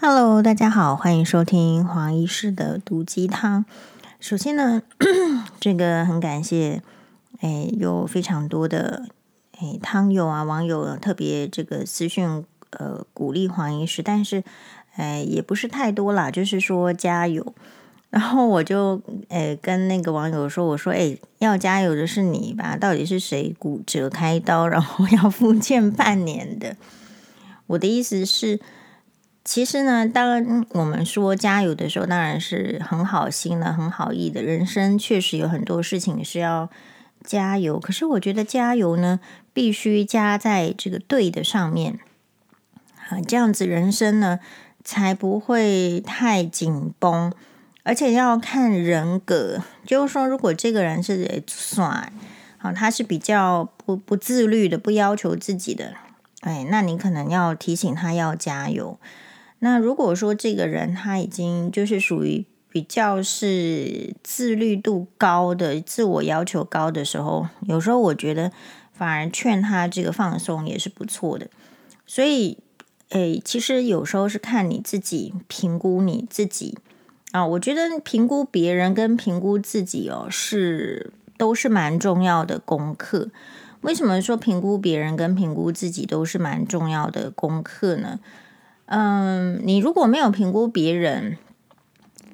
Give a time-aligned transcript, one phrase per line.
[0.00, 3.64] Hello，大家好，欢迎收听黄医师的毒鸡汤。
[4.20, 4.80] 首先呢，
[5.58, 6.80] 这个很感谢，
[7.40, 9.08] 哎，有非常多的
[9.58, 14.44] 哎汤友啊网友特别这个私讯呃鼓励黄医师，但是
[14.94, 17.52] 哎也不是太多啦，就是说加油。
[18.10, 26.76] 然后我就哎跟那个网友说，我说哎要加油的是你吧，到底是谁骨折开刀，然后要复健半年的？
[27.66, 28.60] 我的意思是。
[29.50, 34.42] 其实呢，当我们说加油的时候，当然是很好心的、很好意的。
[34.42, 36.68] 人生确实有很多事情是要
[37.24, 39.20] 加油，可是我觉得加油呢，
[39.54, 41.98] 必须加在这个对的上面，
[43.08, 44.38] 啊，这样子人生呢
[44.84, 47.32] 才不会太紧绷。
[47.84, 52.12] 而且要看人格，就是说，如果这个人是耍，
[52.58, 55.94] 啊，他是比较不不自律的、不要求自己的，
[56.42, 58.98] 哎，那你可能要提醒他要加油。
[59.60, 68.52] 那如果说这个人他已经就是属于比较是自律度高的、自我要求高的时候，有时候我觉得
[68.92, 71.48] 反而劝他这个放松也是不错的。
[72.06, 72.58] 所以，
[73.08, 76.78] 诶，其实有时候是看你自己评估你自己
[77.32, 77.44] 啊。
[77.46, 83.30] 我觉得评估别人跟评估自己哦，是都是蛮重要的功课。
[83.80, 88.20] 为什么说评估别人跟评估自己都是蛮重要的功课呢？
[88.90, 91.36] 嗯，你如果没有评估别人，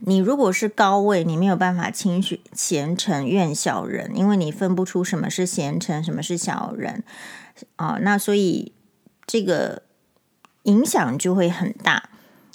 [0.06, 7.02] 你如果是高位，你没有办法轻许贤臣怨小人，因为你分不出什么是贤臣，什么是小人
[7.74, 7.98] 啊。
[8.02, 8.70] 那所以
[9.26, 9.82] 这个
[10.62, 12.10] 影响就会很大。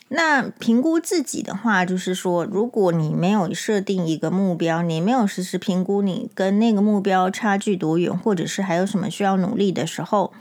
[0.07, 10.31] 那评估自己的话，就是说，如果你没有设定一个目标，你没有实时评估你跟那个目标差距多远，或者是还有什么需要努力的时候。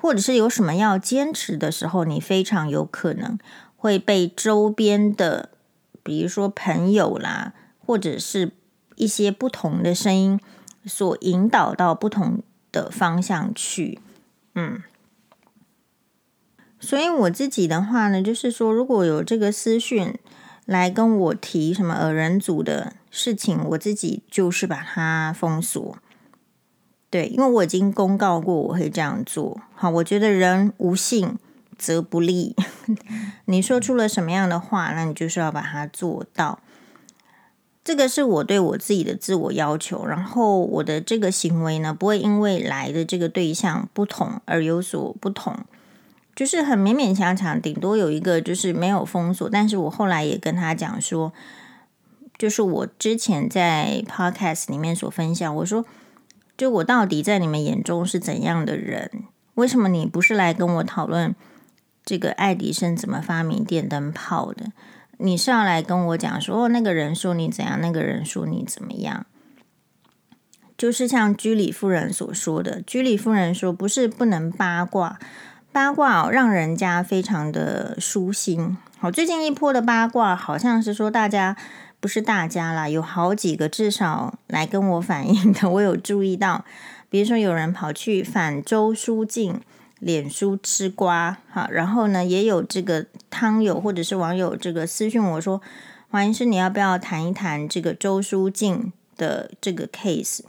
[0.00, 3.38] 或者是有什么要坚持的时候，你非常有可能
[3.76, 5.50] 会被周边的，
[6.02, 7.52] 比如说朋友啦，
[7.84, 8.52] 或者是
[8.96, 10.40] 一些不同的声音
[10.84, 12.42] 所引导到不同
[12.72, 13.98] 的方向去。
[14.54, 14.82] 嗯，
[16.80, 20.14] 所以我自己的话呢，就是说，如果有这个私讯
[20.64, 25.98] 来跟我提什么耳人组的事情，我自己就是把它封锁。
[27.10, 29.60] 对，因为我已经公告过我会这样做。
[29.74, 31.36] 好，我觉得人无信
[31.76, 32.54] 则不立。
[33.46, 36.60] 你说出了什么样的话，那你就是要把它做到。
[37.82, 40.06] 这个是我对我自己的自我要求。
[40.06, 45.56] 然后我的这个行为呢，不会因为来的这个对象不同而有所不同。
[46.36, 49.50] 就是很勉勉强强，顶多有一个就是没有封锁。
[49.50, 51.32] 但是我后来也跟他讲说，
[52.38, 55.84] 就是我之前在 Podcast 里面所分享，我说。
[56.60, 59.10] 就我到底在你们眼中是怎样的人？
[59.54, 61.34] 为什么你不是来跟我讨论
[62.04, 64.66] 这个爱迪生怎么发明电灯泡的？
[65.16, 69.24] 你是要来跟我讲说，哦，那个人说你怎样，那个人说你怎么样？
[70.76, 75.18] 就是像居里夫人所说的，居里夫人说，不是不能八卦，
[75.72, 78.76] 八卦，让人家非常的舒心。
[78.98, 81.56] 好，最近一波的八卦好像是说大家。
[82.00, 86.64] 不是大家啦，有好几个至少来跟我反映的， 我有注意到。
[87.10, 89.60] 比如说有人跑去反周书静，
[89.98, 95.60] 脸书吃瓜，哈，然后呢，也有这个汤友或者是网友这个私讯我说，
[96.08, 100.40] 黄医师你要不要谈一谈这个周书静的这个 case？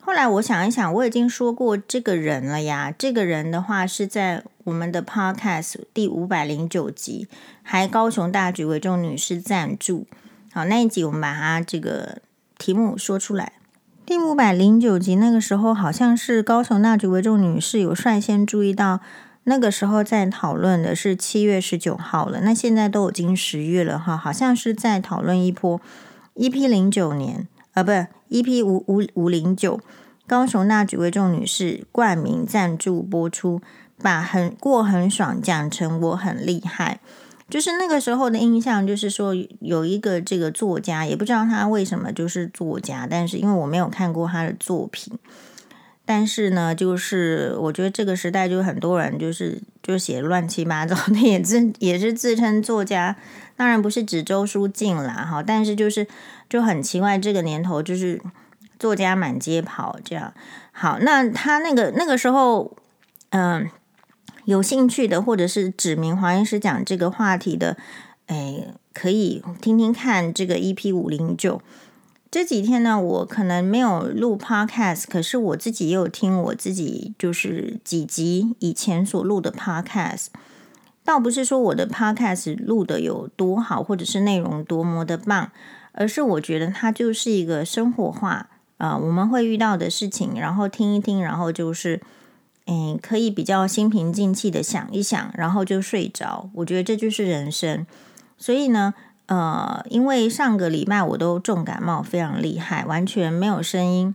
[0.00, 2.92] 后来我想一想，我已经说过这个人了呀。
[2.96, 7.26] 这个人的话是在我们的 podcast 第五百零九集，
[7.62, 10.06] 还高雄大举为众女士赞助。
[10.54, 12.18] 好，那一集我们把它这个
[12.58, 13.54] 题目说出来。
[14.04, 19.00] 第五百零九集那个时候，好像是高雄那举为众女士有率先注意到，
[19.44, 22.42] 那个时候在讨论的是七月十九号了。
[22.42, 25.80] 那现在都已经十月了哈，好像是在讨论一波
[26.34, 29.80] EP 零九年啊，不是 EP 五五五零九，
[30.26, 33.62] 高雄那举为众女士冠名赞助播出，
[34.02, 37.00] 把很过很爽讲成我很厉害。
[37.52, 45.12] 就是那个时候的印象，就是说有一个这个作家，也不知道他为什么就是作家，但是因为我没有看过他的作品，
[46.06, 53.14] 但是呢，就是我觉得这个时代就很多人就是就写乱七八糟的，也自也是自称作家，
[53.54, 56.06] 当然不是指周书静啦哈，但是就是
[56.48, 58.18] 就很奇怪，这个年头就是
[58.78, 60.32] 作家满街跑这样。
[60.72, 62.74] 好，那他那个那个时候，
[63.28, 63.68] 嗯。
[64.44, 67.76] 有兴趣的，或者是指明黄医师讲这个话题的，
[68.26, 71.60] 哎，可以听听看这个 EP 五零九。
[72.30, 80.28] 这几天呢，我可能没有录 Podcast，可是我自己也有听我自己就是几集以前所录的 Podcast。
[81.04, 85.50] 倒不是说我的 podcast 录的有多好，或者是内容多么的棒，
[85.90, 88.48] 而是我觉得它就是一个生活化
[88.78, 92.00] 啊、我们会遇到的事情，然后听一听，然后就是，
[92.72, 96.48] 嗯，可以比较心平气静的想一想，然后就睡着。
[96.54, 97.86] 我觉得这就是人生。
[98.38, 98.94] 所以呢，
[99.26, 104.14] 呃，因为上个礼拜我都重感冒，非常厉害，完全没有声音，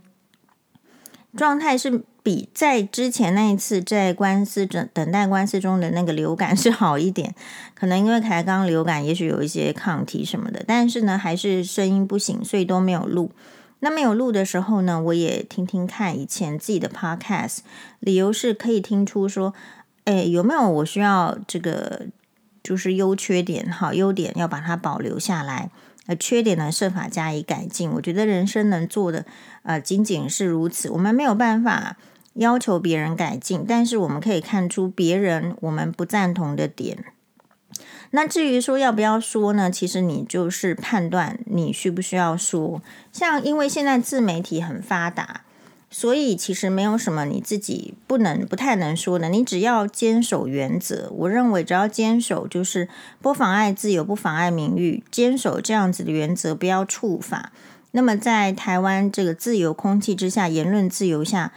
[1.36, 2.02] 状态是。
[2.20, 7.34] 比在之前那一次在官司等等待官司中的那个流感 是好一点，
[7.74, 13.30] 可能因为才刚流感，也许有一些抗体什么的，但是呢，还是声音不行，所以都没有录。
[13.80, 17.58] 那没有录的时候呢，我也听听看以前自己的 podcast，
[18.00, 19.54] 理由是可以听出说，
[20.04, 22.06] 哎，有没有我需要这个
[22.62, 25.70] 就是优缺点，好，优点要把它保留下来。
[26.06, 27.90] 呃，缺点呢，设法加以改进。
[27.90, 29.26] 我觉得人生能做的，
[29.62, 30.88] 呃，仅仅是如此。
[30.88, 31.98] 我们没有办法
[32.32, 37.04] 要求别人改进，但是我们可以看出别人我们不赞同的点。
[38.10, 39.70] 那至于说要不要说呢？
[39.70, 42.82] 其实你就是判断你需不需要说。
[43.12, 45.42] 像因为现在自媒体很发达。
[45.90, 51.10] 所以其实没有什么你自己不能、不太能说的，你只要坚守原则。
[51.10, 52.90] 我认为只要坚守，就是
[53.22, 57.52] 不妨碍自由、不妨碍名誉，坚守这样子的原则，不要触法。
[57.92, 61.52] 那么在台湾这个自由空气之下，言论自由下，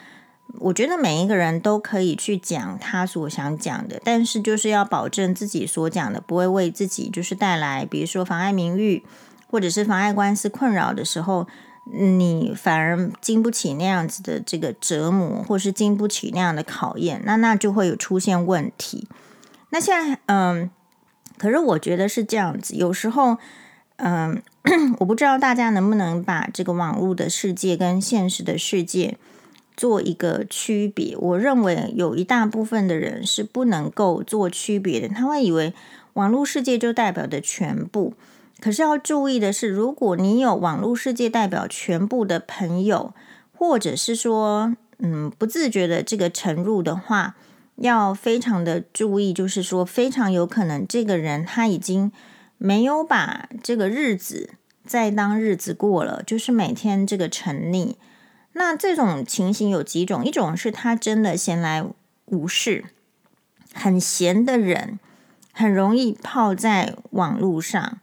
[0.59, 9.03] 我觉得每一个人都可以去讲他所想讲的，但是就是要保证自己所讲的不会为自己就是带来，比如说妨碍名誉，
[9.49, 11.47] 或者是妨碍官司困扰的时候。
[11.93, 19.07] 你反而经不起那样子的这个折磨，或是经不起那样的考验，那那就会有出现问题。
[19.71, 20.69] 那现在，嗯，
[21.39, 23.37] 可是我觉得是这样子，有时候，
[23.95, 24.41] 嗯，
[24.99, 29.17] 我不知道大家能不能把这个网络的世界跟现实的世界
[29.81, 31.17] 做一个区别。
[31.17, 35.73] 我认为有一大部分的人是不能够做区别的，他会以为
[36.13, 38.13] 网络世界就代表的全部。
[38.59, 43.15] 可是要注意的是，如果你有网络世界代表全部的朋友，
[43.57, 47.35] 或者是说，嗯，不自觉的这个沉入的话，
[47.77, 52.11] 要非常的注意，就是说，非常有可能这个人他已经
[52.59, 54.51] 没有把这个日子
[54.85, 57.95] 再当日子过了，就是每天这个沉溺。
[58.53, 61.83] 那这种情形有几种，一种是他真的闲来
[62.25, 62.85] 无事，
[63.73, 64.99] 很闲的人，
[65.51, 67.99] 很容易泡在网络上。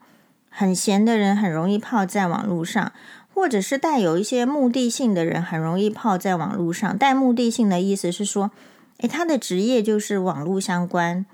[0.50, 2.92] 很闲的人很容易泡在网络上，
[3.32, 6.98] 或者是带有一些目的性的人很容易泡在网络上。
[6.98, 8.50] 带目的性的意思是说，
[8.96, 11.24] 诶，他的职业就是网络相关，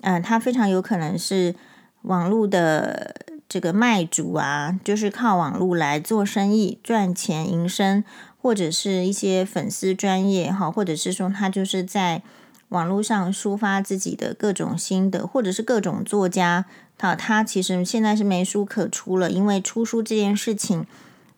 [0.00, 1.54] 嗯、呃，他非常有可能是
[2.02, 3.14] 网络的
[3.48, 8.02] 这个卖主啊，就是靠网络来做生意赚钱营生，
[8.42, 12.22] 或者是一些粉丝专业哈，或者是说他就是在
[12.70, 16.64] 网络上抒发自己的各种心得，或者是各种作家。
[16.98, 20.84] 他，他其实现在是没书可出了，因为出书这件事情，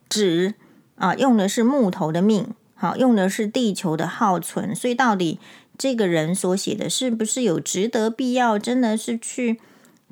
[0.09, 0.55] 纸
[0.97, 5.39] 啊用的是木头的命，好用的是地球的耗存，所以到底
[5.77, 9.61] 这个人所写的是不是有值得必要，真的是去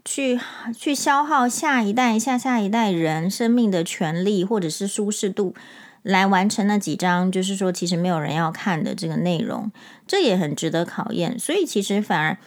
[0.04, 0.38] 去
[0.76, 5.54] 去消耗下一代、下下一代人生命的权利，或者是舒适度
[6.02, 9.70] 来完成那几张，就是说其实没有人要看的这个内容，
[10.06, 11.38] 这也很值得考验。
[11.38, 12.38] 所以其实反而，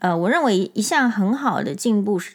[0.00, 2.34] 呃，我认为一项很好的进步是。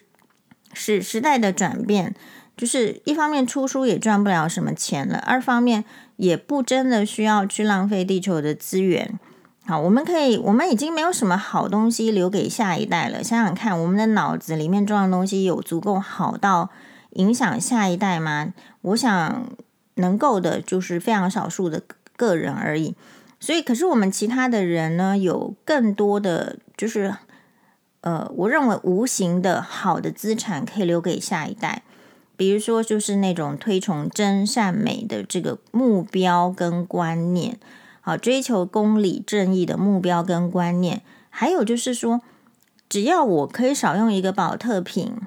[0.78, 2.14] 是时代的转变，
[2.54, 5.86] 就是一方面出书也赚不了什么钱了，二方面
[6.16, 9.18] 也不真的需要去浪费地球的资源。
[9.64, 13.24] 好，我们可以，我们已经没有什么好东西留给下一代了。
[13.24, 16.68] 想想看，我们的脑子里面装的东西有足够好到
[17.12, 18.52] 影响下一代吗？
[18.82, 19.46] 我想
[19.96, 21.82] 能够的，就是非常少数的
[22.16, 22.94] 个人而已。
[23.38, 27.14] 所以，可是我们其他的人呢，有更多的就是。
[28.02, 31.82] 呃，我认为无形的好的资产可以留给下一代，
[32.36, 37.58] 比如说就是那种推崇真善美的这个目标跟观念，
[38.00, 42.20] 好，追求公理正义的目标跟观念，还有就是说，
[42.88, 45.22] 只要我可以少用一个保特瓶，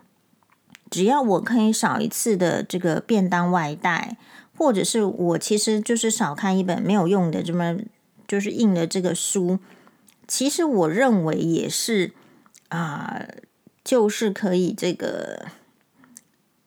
[0.90, 4.16] 只要我可以少一次的这个便当外带，
[4.60, 7.76] 或者是我其实就是少看一本没有用的这么
[8.28, 9.58] 就是印的这个书，
[10.28, 12.12] 其实我认为也是。
[12.72, 13.26] 啊，
[13.84, 15.48] 就是可以这个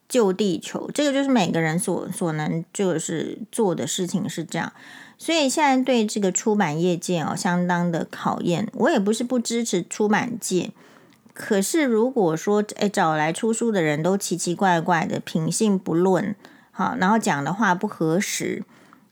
[0.09, 4.73] 救地球，这个就是每个人所所能就是做的事情是这样。
[5.17, 8.67] 所以现在对这个出版业界哦，相当的考验。
[8.73, 10.71] 我也不是不支持出版界，
[11.33, 16.35] 可是如果说哎找来出书的人都奇奇怪怪的，品性不论，
[16.75, 18.63] 好，然后讲的话不合时，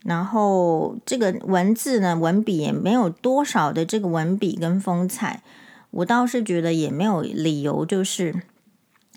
[0.03, 5.43] 然后这个文字呢，文笔也没有多少的这个文笔跟风采。
[5.91, 8.41] 我倒是觉得也没有理由就是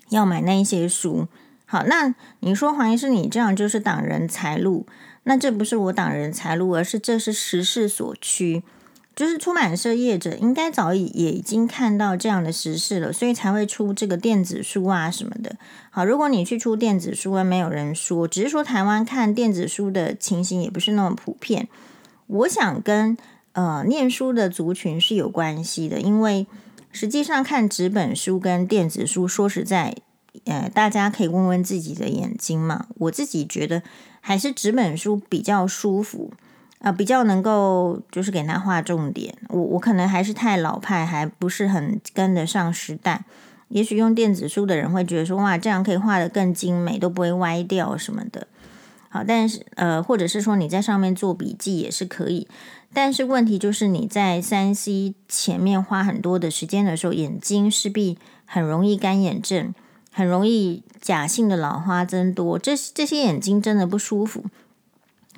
[0.09, 1.27] 要买那些书。
[1.65, 4.85] 好，那你说黄医师，你这样就是挡人财路？
[5.23, 8.61] 那这不是我挡人财路，而是这是时势所趋。
[9.15, 15.55] 就是出版社业者应该早已也已经看到这样的时事了，所以才会出这个电子书啊什么的。
[15.89, 21.69] 好，如果你去出电子书，没有人说，只是说台湾看电子书的情形也不是那么普遍。
[22.27, 23.17] 我想跟
[23.53, 26.45] 呃念书的族群是有关系的，因为
[26.91, 29.95] 实际上看纸本书跟电子书，说实在，
[30.43, 32.87] 呃，大家可以问问自己的眼睛嘛。
[32.97, 33.81] 我自己觉得
[34.19, 36.33] 还是纸本书比较舒服。
[36.79, 39.35] 啊，比较能够就是给他画重点。
[39.49, 43.23] 我我可能还是太老派，还不是很跟得上时代。
[43.69, 48.47] 也许用电子书的人会觉得说，哇，这样可以画得更精美，都不会歪掉什么的。
[49.09, 52.47] 好，但是呃，或者是说你在上面做笔记也是可以。
[52.93, 59.73] 但是问题就是你在三 C 前面花很多的时间的时候，眼睛势必很容易干眼症，
[60.11, 62.59] 很容易假性的老花增多。
[62.59, 64.45] 这这些眼睛真的不舒服。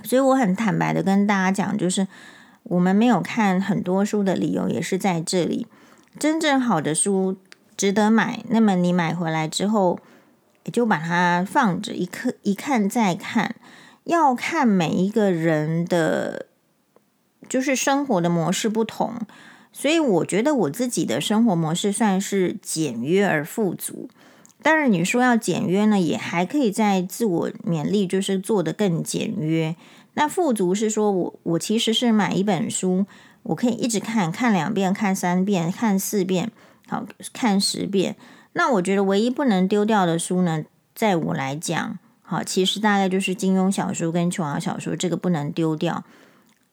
[0.03, 2.07] 所以我很坦白的跟大家讲，就是
[2.63, 5.67] 我们没有看很多书的理由也是在这里。
[6.19, 7.37] 真正好的书
[7.75, 9.99] 值得买，那么你买回来之后，
[10.63, 13.55] 也就把它放着，一看一看再看。
[14.03, 16.45] 要看每一个人的，
[17.49, 19.15] 就是生活的模式不同，
[19.73, 24.09] 所以我觉得我自己的生活模式算是简约而富足。
[24.67, 29.73] 当然，你说要简约呢，也还可以再自我勉励，就是做得更简约。
[30.15, 33.05] 那富足是说我我其实是买一本书，
[33.43, 36.51] 我可以一直看，看两遍，看三遍，看四遍，
[36.85, 38.17] 好，看十遍。
[38.51, 46.03] 那我觉得唯一不能丢掉的书呢，在我来讲，好，其实大概就是金庸小说跟琼瑶小说，这个不能丢掉。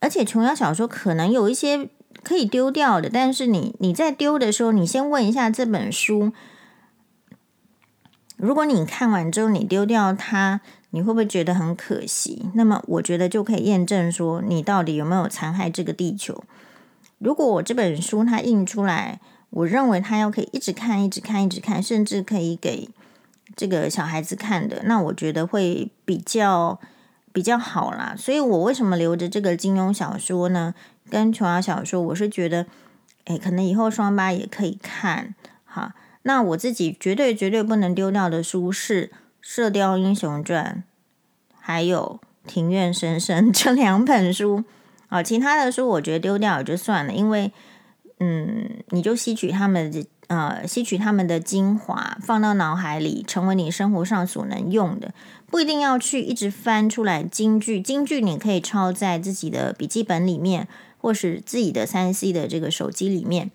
[0.01, 1.89] 而且琼瑶小说可能有一些
[2.25, 6.33] 可以丢掉的，但是你你在丢的时候，你先问一下这本书。
[8.45, 10.61] 如果你看完之后你丢掉它，
[10.91, 12.51] 你会不会觉得很可惜？
[12.53, 16.45] 那么我觉得就可以验证说你到底有没有残害这个地球。
[17.19, 22.91] 如果我这本书它印出来，我认为它要可以一直看、一直看、一直看，甚至可以给
[23.57, 26.79] 这个小孩子看的，那我觉得会比较
[27.33, 28.15] 比较好啦。
[28.15, 30.75] 所以我为什么留着这个金庸小说呢？
[31.09, 32.67] 跟琼瑶小说，我是觉得，
[33.25, 35.35] 诶，可能以后双八也可以看，
[35.65, 35.95] 哈。
[36.25, 39.07] 那我自己绝对绝对不能丢掉的书是
[39.41, 40.83] 《射雕英雄传》，
[41.61, 44.65] 还有《庭院深深》这两本书。
[45.09, 47.53] 啊，其他的书我觉得丢掉也就算了，因为，
[48.19, 55.15] 嗯，你就吸取他们的呃，吸取他们的精华，放到脑海里，成为你生活上所能用的，
[55.47, 57.81] 不一定要去一直翻出来金句。
[57.81, 60.67] 金句你可以抄在自己的笔记本里面，
[60.99, 63.53] 或是自己的三 C 的这个手机里面。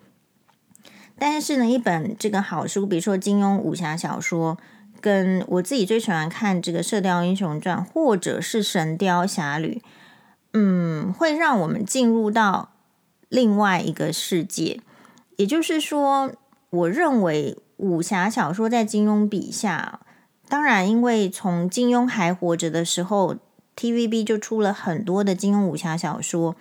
[1.20, 4.56] 但是呢，一本这个好书，比如说金庸武侠小说，
[5.02, 9.82] 跟我自己最喜欢看这个《射雕英雄传》，或者是《神雕侠侣》，
[10.54, 12.70] 嗯，会让我们进入到
[13.28, 14.80] 另外一个世界。
[15.36, 16.32] 也就是说，
[16.70, 20.00] 我认为武侠小说在金庸笔下，
[20.48, 23.36] 当然，因为从金庸还活着的时候
[23.76, 26.56] ，TVB 就出了很多的金庸武侠小说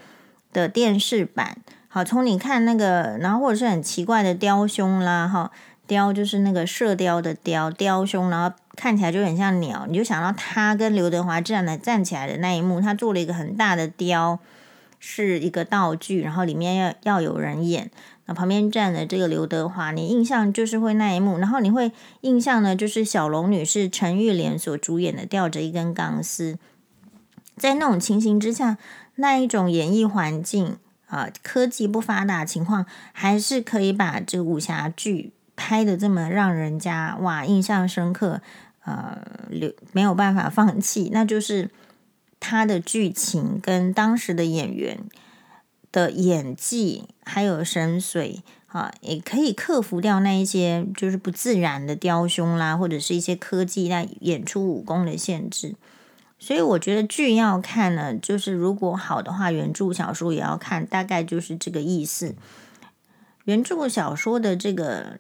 [0.52, 1.60] 的电视版。
[1.92, 5.50] 好，从你看那个，然后或者是很奇怪的雕兄啦，哈，
[5.88, 14.38] 雕就是那个射雕的雕，雕兄，然后看起来就很像鸟，你就想到他跟刘德华站的站起来的那一幕，他做了一个很大的雕，
[15.00, 17.90] 是一个道具，然后里面要要有人演，
[18.28, 21.92] 那旁边站的这个刘德华，你印象就是会那一幕，然后你会
[22.22, 26.60] 印象呢，就是小龙女是陈玉莲所主演的，吊着一根钢丝，
[27.58, 28.78] 在那种情形之下，
[29.16, 30.78] 那一种演绎环境。
[31.10, 38.42] 啊，科技不发达情况，还是可以把这个武侠剧拍的这么让人家哇印象深刻，
[38.86, 39.18] 呃，
[39.50, 41.72] 留没有办法放弃，那就是
[42.40, 45.00] 他的剧情跟当时的演员
[45.92, 55.74] 的演技还有神髓啊，也可以克服掉那一些就是不自然的雕胸啦，或者是一些科技在演出武功的限制。
[56.42, 62.34] 所以我觉得剧要看呢，就是如果好的话，原著小说也要看，大概就是这个意思。
[63.44, 65.20] 原著小说的这个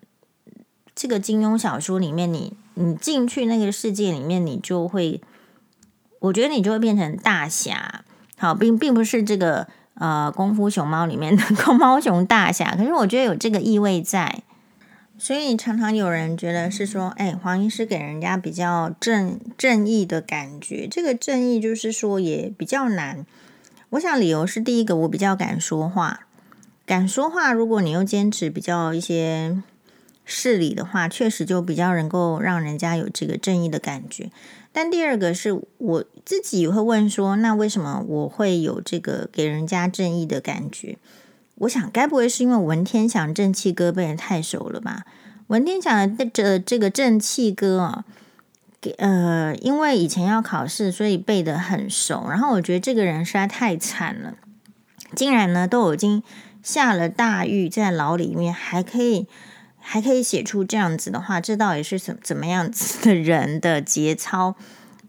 [0.95, 5.21] 这个金庸小说里面，你你进去那个世界里面，你就会，
[6.19, 8.05] 我觉得你就会变成大侠。
[8.37, 14.43] 好，并并不是这个呃功夫熊猫里面的 功猫熊大侠，可是我觉得有这个意味在。
[15.19, 20.87] 所以常常有人觉得是说，哎，黄医师给人家比较正正义的感觉。
[20.87, 23.25] 这个正义就是说也比较难。
[23.89, 26.21] 我想理由是第一个，我比较敢说话；
[26.85, 29.61] 敢说话，如果你又坚持比较一些
[30.23, 34.31] 事理的话，确实就比较能够让人家有这个正义的感觉。
[34.71, 40.97] 但第二个是我自己会问说，那为什么我会有这个给人家正义的感觉？
[41.59, 45.05] 我想，该不会是因为文天祥正气歌背得太熟了吧？
[45.47, 48.05] 文天祥的这这个正气歌啊，
[48.81, 52.27] 给呃，因为以前要考试，所以背得很熟。
[52.29, 54.35] 然后我觉得这个人实在太惨了，
[55.15, 56.23] 竟然呢都已经。
[56.61, 59.27] 下了大狱，在牢里面还可以
[59.79, 64.55] 还可以写出这样子的话，这到底是怎怎么样子的人的节操？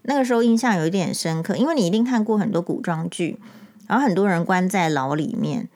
[0.03, 3.37] 那个时候印象有一点深刻，因为你一定看过很多古装剧，
[3.85, 5.67] 然后很多人关在牢里面。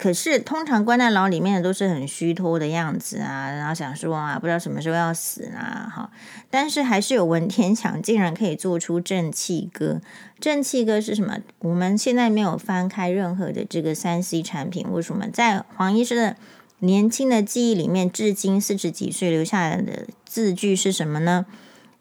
[0.00, 6.10] 可是，通常关在牢里面的都是很虚脱的样子啊，然后想说啊，不知道什么时候要死啊，哈。
[6.48, 10.00] 但是还是有文天祥竟然可以做出正气歌。
[10.40, 11.36] 正气歌是什么？
[11.58, 16.36] 我们现在没有翻开任何的这个三 C 产品，为什么在黄医师的
[16.78, 21.44] 年轻的记忆里面，至今四十几岁留下来的字句是什么呢？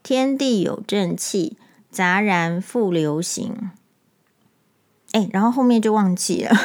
[0.01, 1.57] 天地有正气，
[1.91, 3.71] 杂然复流行。
[5.11, 6.55] 哎，然后后面就忘记了。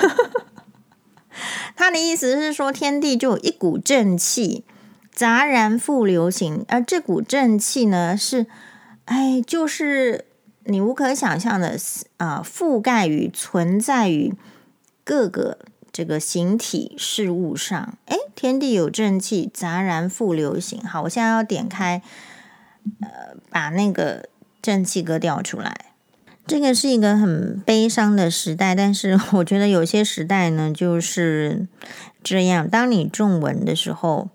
[1.77, 4.65] 他的意思是说，天地就有一股正气，
[5.13, 6.65] 杂然复流行。
[6.69, 8.47] 而这股正气呢，是，
[9.07, 10.25] 哎，就是
[10.65, 11.79] 你无可想象的
[12.17, 14.35] 啊、覆盖于存在于
[15.05, 15.59] 各个
[15.93, 17.99] 这个形体事物上。
[18.07, 20.83] 哎，天地有正气，杂然复流行。
[20.83, 22.01] 好，我现在要点开，
[23.01, 24.29] 呃，把那个
[24.63, 25.94] 正气歌调出来。
[26.47, 31.67] 这个是一个很悲伤的时代，但是我觉得有些时代呢就是
[32.23, 32.69] 这样。
[32.69, 34.29] 当你重文的时候，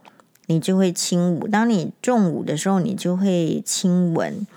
[0.47, 4.47] 你就会轻武；当你重武的时候，你就会轻文。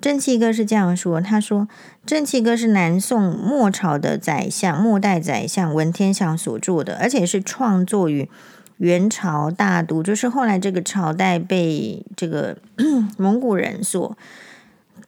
[0.00, 1.66] 正气歌是这样说：他说，
[2.06, 8.28] 正气歌是南宋末朝的宰相，末代宰相文天祥所作的，而且是创作于
[8.76, 12.56] 元朝大都，就是后来这个朝代被这个
[13.18, 14.16] 蒙古人所。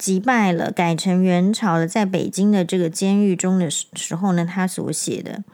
[0.03, 5.45] 击败了，改成元朝的，在北京的这个监狱中的时候呢，他所写的。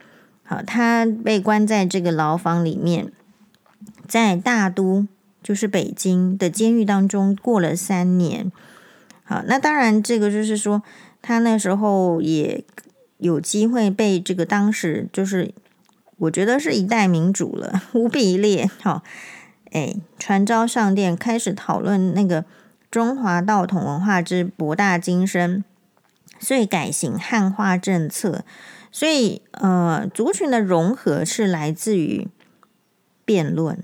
[0.43, 3.11] 好，他被关在这个牢房里面，
[4.07, 5.05] 在大都，
[5.43, 8.51] 就是北京的监狱当中过了三年。
[9.23, 10.81] 好，那当然，这个就是说，
[11.21, 12.63] 他那时候也
[13.19, 15.53] 有机会被这个当时就是，
[16.17, 18.67] 我觉得是一代明主了， 忽必烈。
[18.81, 19.03] 好，
[19.69, 22.45] 哎，传召上殿，开始讨论那个。
[22.91, 25.63] 中华道统文化之博大精深，
[26.39, 28.43] 所以改行汉化政策。
[28.91, 32.27] 所以，呃，族群的融合是来自于
[33.23, 33.77] 辩论。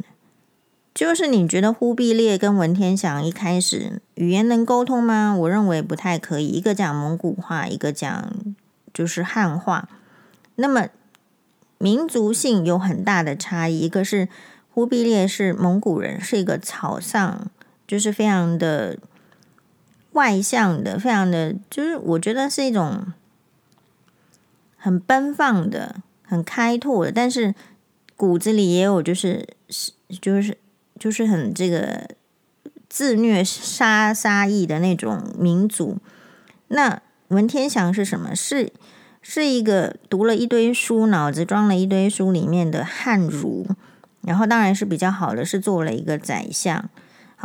[0.96, 5.36] 就是你觉得忽必烈跟文天祥一开始语言能沟通吗？
[5.36, 6.48] 我认为不太可以。
[6.48, 8.34] 一个讲蒙古话，一个讲
[8.94, 9.90] 就是汉话。
[10.56, 10.88] 那么
[11.78, 13.80] 民族性有很大的差异。
[13.82, 14.30] 一个是
[14.72, 17.52] 忽必烈是蒙古人，是一个草上。
[17.88, 18.98] 就是非常的
[20.12, 23.14] 外向的，非常的，就是我觉得是一种
[24.78, 27.54] 很奔放的、很开拓的，但是
[28.16, 30.58] 骨子里也有就是是就是
[30.98, 32.10] 就是很这个
[32.88, 35.98] 自虐杀杀意的那种民族。
[36.70, 38.36] 那文天祥是什么？
[38.36, 38.72] 是
[39.22, 43.68] 是一个读了一堆书，脑子装了一堆书里面的汉儒，
[44.22, 46.90] 然后当然是比较好的，是做了一个宰相。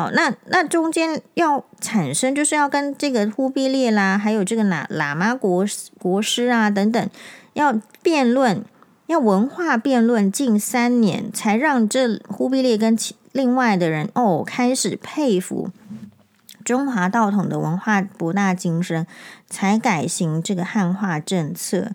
[0.01, 5.67] 好，那那中间要产生，就是要跟这个忽必烈啦，还有这个喇喇嘛国
[5.99, 7.11] 国师啊等等，
[7.53, 8.65] 要辩论，
[9.09, 15.69] 要文化辩论近三年，才让这忽必烈跟其另外的人哦开始佩服
[16.65, 19.07] 中华道统的文化博大精深，
[19.51, 21.93] 才改行这个汉化政策。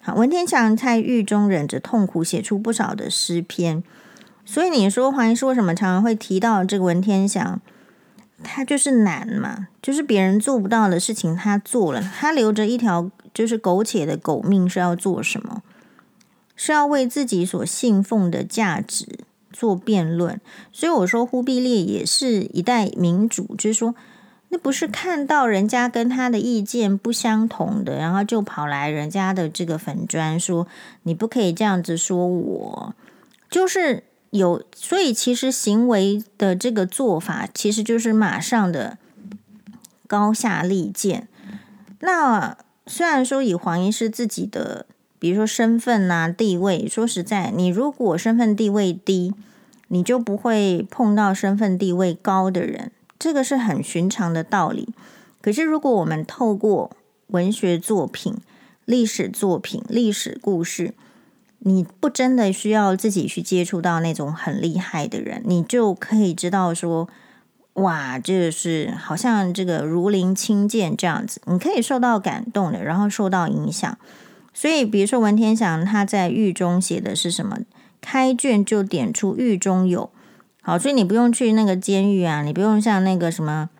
[0.00, 3.82] 好，文天祥在狱中忍着痛苦，写出不少的诗篇。
[4.50, 7.60] 所以你说黄医师为什么常常会提到这个文天祥？
[8.42, 15.62] 他就是难嘛，就是别人做不到的事情他做了，他留着一条就是苟且的狗命是要做什么？
[16.56, 19.18] 是要为自己所信奉的价值
[19.52, 20.40] 做辩论。
[20.72, 23.94] 所以我说忽必烈也是一代明主，就是说
[24.48, 30.66] 那不是看到人家跟他的意见不相同的，然后就跑来人家的这个粉砖说
[31.02, 32.94] 你不可以这样子说我，
[33.50, 34.04] 就是。
[34.30, 38.98] 有，所以其实行为的这个做法，其实就是马上的
[40.06, 41.28] 高下立见。
[42.00, 44.86] 那虽然说以黄医师自己的，
[45.18, 49.34] 比如说身份啊、地位，说实在，你如果身份地位低，
[49.88, 54.88] 你就不会碰到身份地位高的人，这个是很寻常的道理。
[55.40, 56.90] 可是如果我们透过
[57.28, 58.36] 文学作品、
[58.84, 60.94] 历史作品、历史故事，
[61.60, 67.08] 你不真的需要自己去接触到那种很厉害的人，你就可以知道说，
[67.74, 73.98] 哇，这是好像这个如临亲见这样子，你可以受到感动的，然后受到影响。
[74.54, 77.58] 所以，比如说文天祥他在狱中写的是什么？
[78.00, 80.10] 开卷就点出狱中有。
[80.62, 83.70] 好，所以你不用去那个监狱啊，你不用像那个什么，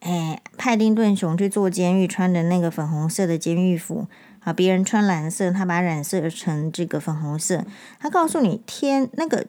[0.00, 4.06] 哎，派丁顿熊去做监狱，穿的那个粉红色的监狱服
[4.44, 7.64] 啊，别人穿蓝色，他把染色成这个粉红色。
[7.98, 9.46] 他告诉你，天那个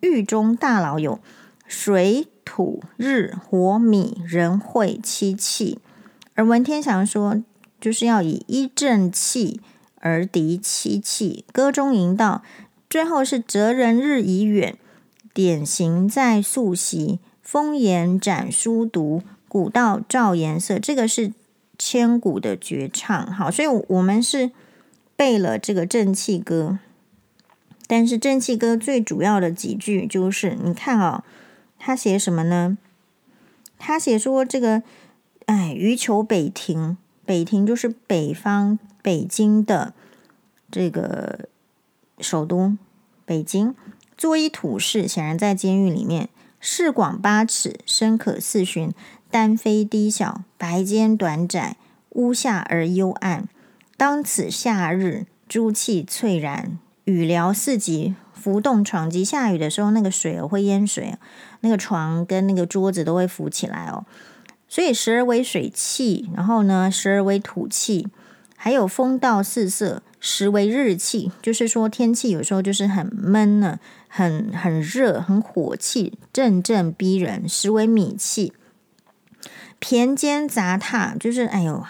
[0.00, 1.20] 狱中大佬有
[1.66, 5.80] 水土日火米人会七气，
[6.34, 7.42] 而文天祥说。
[7.78, 9.60] 就是要以一正气
[9.96, 12.42] 而敌七气，歌中吟道，
[12.88, 14.78] 最后是哲人日已远，
[15.34, 20.78] 典型在宿习，风严展书读，古道照颜色。
[20.78, 21.34] 这个是
[21.78, 24.50] 千古的绝唱，好，所以我们是
[25.16, 26.78] 背了这个正气歌，
[27.86, 31.24] 但是正气歌最主要的几句就是，你看哦，
[31.78, 32.78] 他写什么呢？
[33.78, 34.82] 他写说这个，
[35.46, 36.96] 哎，余求北庭。
[37.26, 39.94] 北庭就是北方北京的
[40.70, 41.48] 这个
[42.20, 42.78] 首都，
[43.24, 43.74] 北京
[44.16, 46.28] 作一土士，显然在监狱里面，
[46.60, 48.92] 室广八尺，深可四旬，
[49.30, 51.76] 单飞低小，白间短窄，
[52.10, 53.48] 屋下而幽暗。
[53.96, 59.24] 当此夏日，诸气淬然，雨疗四极，浮动床几。
[59.24, 61.16] 下雨的时候，那个水会淹水，
[61.60, 64.04] 那个床跟那个桌子都会浮起来哦。
[64.68, 68.08] 所以时而为水气，然后呢，时而为土气，
[68.56, 78.52] 还有风道四色，时为日气，就是说天气有时候就是很闷呢，很很热，很火气，阵阵逼人；时为米气，
[79.80, 81.84] 骈监杂沓，就是哎呦，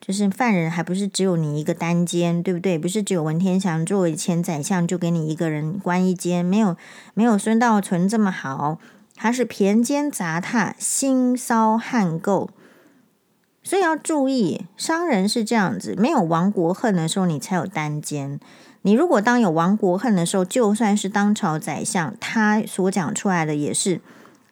[0.00, 2.78] 就是犯人还不是只有你一个单监，对不对？
[2.78, 6.76] 不是只有文天祥作为前宰相就给你一个人关一间，没有
[7.14, 8.78] 没有孙道存这么好。
[9.20, 12.48] 他是骈监杂沓，腥骚汗垢，
[13.64, 18.38] 所以要注意，商人是这样子，没有亡国恨的时候，你才有单监。
[18.82, 24.00] 你如果当有亡国恨的时候，就算是当朝宰相，他所讲出来的也是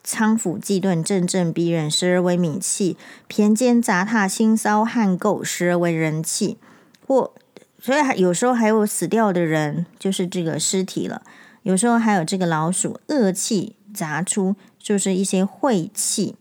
[0.06, 2.96] 仓府既顿，阵阵逼人，时而为米气；
[3.28, 6.56] 骈监杂沓，腥骚汗垢，时而为人气。
[7.06, 7.34] 或
[7.78, 11.20] 所以还有时候还有死掉的人，就是这个尸体了。
[11.64, 13.74] 有时候还有这个老鼠恶气。
[13.96, 16.36] 杂出就是一些晦气，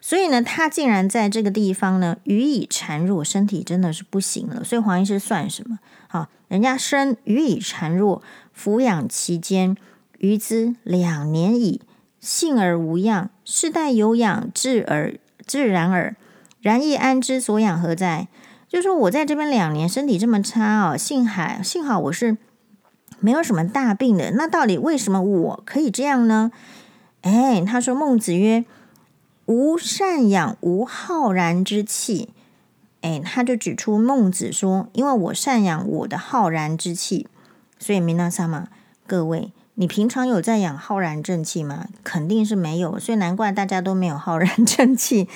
[0.00, 4.62] 所以呢，他竟然在这个地方呢，予以孱弱，身体真的是不行了。
[4.62, 5.80] 所以黄医师算什么？
[6.06, 8.22] 好，人家身予以孱弱，
[8.56, 9.76] 抚养其间，
[10.18, 11.80] 于兹两年矣，
[12.22, 13.28] 幸而无恙。
[13.44, 16.14] 世代有养，至而自然耳。
[16.60, 18.28] 然亦安知所养何在？
[18.68, 22.38] 就是说我在这边两年，身体这么差哦，幸好幸好我是
[23.18, 24.30] 没有什么大病的。
[24.30, 26.52] 那到底为什么我可以这样呢？
[27.22, 28.64] 哎，他说孟子曰
[29.46, 32.30] ：“吾善养无浩然之气。”
[33.02, 37.26] 哎，他就举出孟子说：“因为我善养我的浩然之气，
[37.80, 38.68] 所以米娜萨玛，
[39.08, 41.86] 各位，你平常有在养浩然正气吗？
[42.04, 45.28] 肯定是没有，所以难怪大家都没有浩然正气。”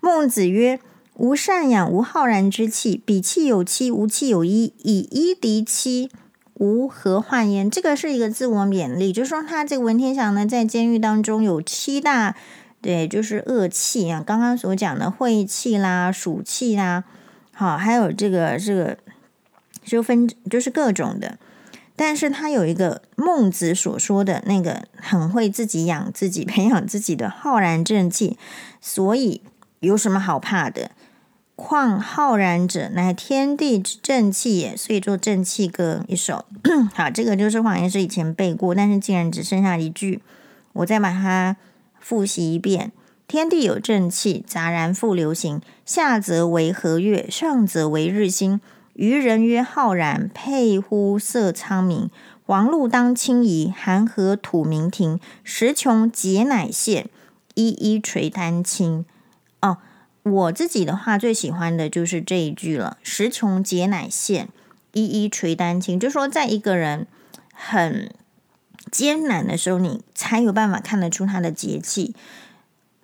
[0.00, 0.80] 孟子曰
[1.16, 6.10] ：“吾善养无浩然之气，彼气有七，吾气有一，以一敌七。”
[6.54, 7.68] 吾何患焉？
[7.68, 12.36] 这个是一个自我勉励，就是说他这个文天祥呢，在监狱当中有七大，
[12.80, 14.22] 对，就是恶气啊。
[14.24, 17.02] 刚刚所讲的晦气啦、暑气啦，
[17.52, 18.96] 好，还有这个这个
[19.84, 21.38] 就分就是各种的。
[21.96, 28.36] 但是他有一个孟子所说的那个很会自己养自己、培养自己的浩然正气，
[28.80, 29.42] 所以
[29.80, 30.90] 有什么好怕的？
[31.56, 34.76] 况浩然者，乃天地之正气也。
[34.76, 36.44] 所以做正气歌一首。
[36.92, 40.20] 好，这个就是黄医师以前背过，但是竟然只剩下一句，
[40.72, 41.56] 我再把它
[42.00, 42.90] 复习一遍：
[43.28, 45.62] 天地有正气，杂然复流行。
[45.86, 48.60] 下则为和月，上则为日星。
[48.94, 52.08] 渔人曰浩然，沛乎塞苍冥。
[52.46, 55.20] 王禄当清夷，韩河吐明庭。
[55.42, 57.08] 时穷节乃现，
[57.54, 59.04] 一一垂丹青。
[59.60, 59.78] 哦。
[60.22, 64.48] 我自己的话，最喜欢的就是这一句了：“时穷节乃现，
[64.92, 67.06] 一一垂丹青。”就说，在一个人
[67.52, 68.10] 很
[68.90, 72.14] 艰难的时候，你才有办法看得出他的节气、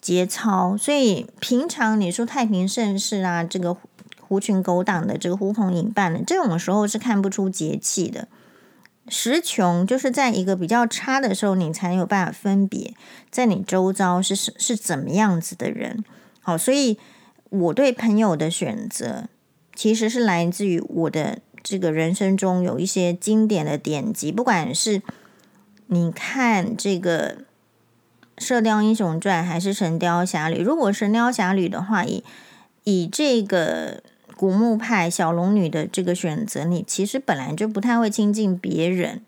[0.01, 0.79] 节操。
[0.79, 3.77] 所以平常你说太平盛世啊，这个
[4.31, 8.29] 狐群狗党的，这个呼朋引伴的，这种时候是看不出节气的。
[9.09, 12.95] 时穷就是在一个比较差的时候，你才有办法分别
[13.29, 16.05] 在你周遭是是是怎么样子的人。
[16.41, 16.97] 好，所以
[17.49, 19.25] 我对朋友的选择
[19.75, 25.03] 其实是来自于我的这个人生中有一些经典的典籍，不管是
[25.89, 27.35] 你看这个
[28.39, 32.23] 《射雕英雄传》还是《神雕侠侣》，如果《神雕侠侣》的话，以
[32.85, 34.05] 以这个
[34.41, 39.21] 古墓派小龙女的这个选择，你其实本来就不太会亲近别人。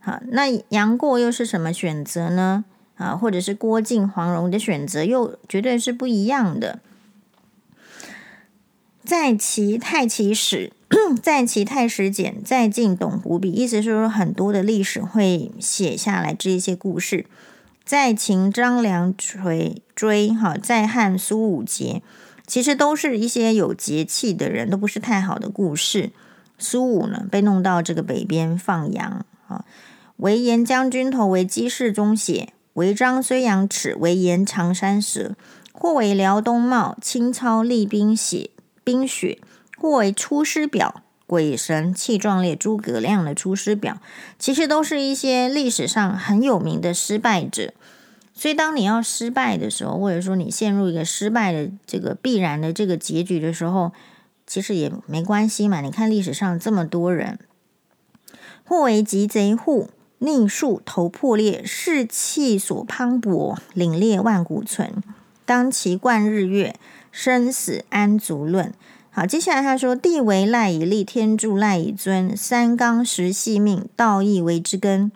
[0.00, 2.66] 好，那杨过又是什么选择呢？
[2.96, 6.80] 啊，或者是郭靖、黄蓉的选择，又绝对是不一样的。
[9.02, 10.72] 在其太史史，
[11.22, 17.24] 在其太史简，在晋董狐笔，意思是说很多的历史会写下来这一些故事。
[17.82, 22.02] 在秦张良垂追，哈，在汉苏武节，
[22.46, 26.10] 其实都是一些有节气的人，都不是太好的故事。
[26.58, 29.64] 苏武呢，被弄到这个北边放羊，啊，
[30.18, 35.34] 为严将军头，为鸡事中写，为张睢阳齿，为延长山舌，
[35.72, 38.50] 或为辽东茂，清操厉兵血。
[38.84, 39.38] 冰雪，
[39.78, 43.94] 或为《出师表》，鬼神气壮烈，诸葛亮的《出师表》，
[44.38, 47.72] 其实都是一些历史上很有名的失败者。
[48.34, 53.92] 所以，当你要失败的时候，或者说你陷入一个失败的这个必然的这个结局的时候，
[54.46, 55.80] 其实也没关系嘛。
[55.80, 57.38] 你看历史上这么多人，
[58.64, 59.88] 或为吉贼户，
[60.20, 64.92] 佞术头破裂，士气所磅礴，领列万古存，
[65.46, 66.74] 当其贯日月。
[67.16, 68.74] 生死安足论。
[69.12, 72.36] 好，接下来他说：“地为赖以立，天助赖以尊。
[72.36, 75.12] 三纲实系命，道义为之根。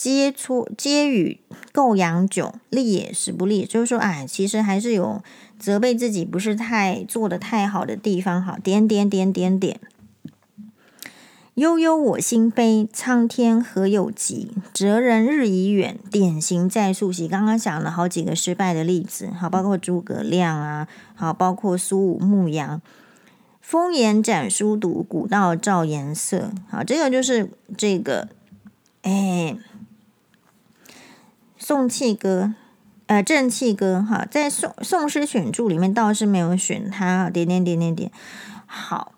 [0.00, 1.40] 皆出皆与
[1.72, 5.20] 构阳窘，立也时不利。”就是说，哎，其实还是有
[5.58, 8.40] 责备自己不是太做得太好的地方。
[8.40, 9.80] 好，点点点点点。
[11.54, 14.52] 悠悠我心悲，苍天何有极？
[14.72, 17.26] 哲人日已远，典型在溯溪。
[17.26, 22.80] 刚刚讲了好几个失败的例子，好，包括诸葛亮啊，好，包括苏武牧羊，
[23.60, 26.52] 风严展书读，古道照颜色。
[26.70, 28.28] 好，这个就是这个，
[29.02, 29.56] 哎，
[31.58, 32.54] 宋气歌，
[33.06, 34.00] 呃，正气歌。
[34.00, 37.28] 哈，在宋宋诗选注里面倒是没有选它。
[37.28, 38.10] 点点点点点，
[38.66, 39.12] 好。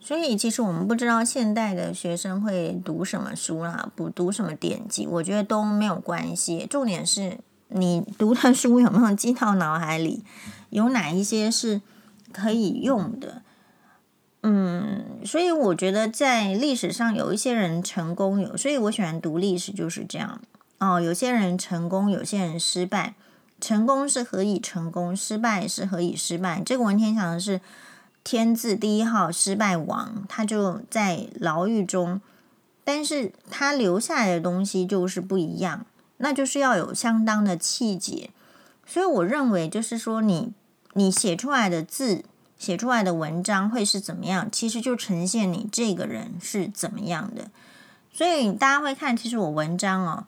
[0.00, 6.66] 所以，其实我们不知道现代的学生会读什么书啦，不读什么典籍，我觉得都没有关系。
[6.68, 7.38] 重点是
[7.68, 10.24] 你读的书有没有记到脑海里，
[10.70, 11.80] 有哪一些是
[12.32, 13.42] 可以用的。
[14.42, 20.40] 嗯，所以我觉得在历史上有一些人成功，有，所以我喜欢读历史就是这样。
[20.80, 23.14] 哦，有些人成功，有些人失败。
[23.60, 26.60] 成功是何以成功，失败是何以失败。
[26.66, 27.60] 这个文天祥是。
[28.22, 32.20] 天字第一号失败王，他就在牢狱中，
[32.84, 35.86] 但是他留下来的东西就是不一样，
[36.18, 38.28] 那就是要有相当的气节。
[38.86, 40.52] 所以我认为，就是说你
[40.92, 42.22] 你写出来的字，
[42.58, 47.50] 写出来的文章会是怎么样，其实就呈现你这个人是怎么样的。
[48.12, 50.26] 所以大家会看，其实我文章哦，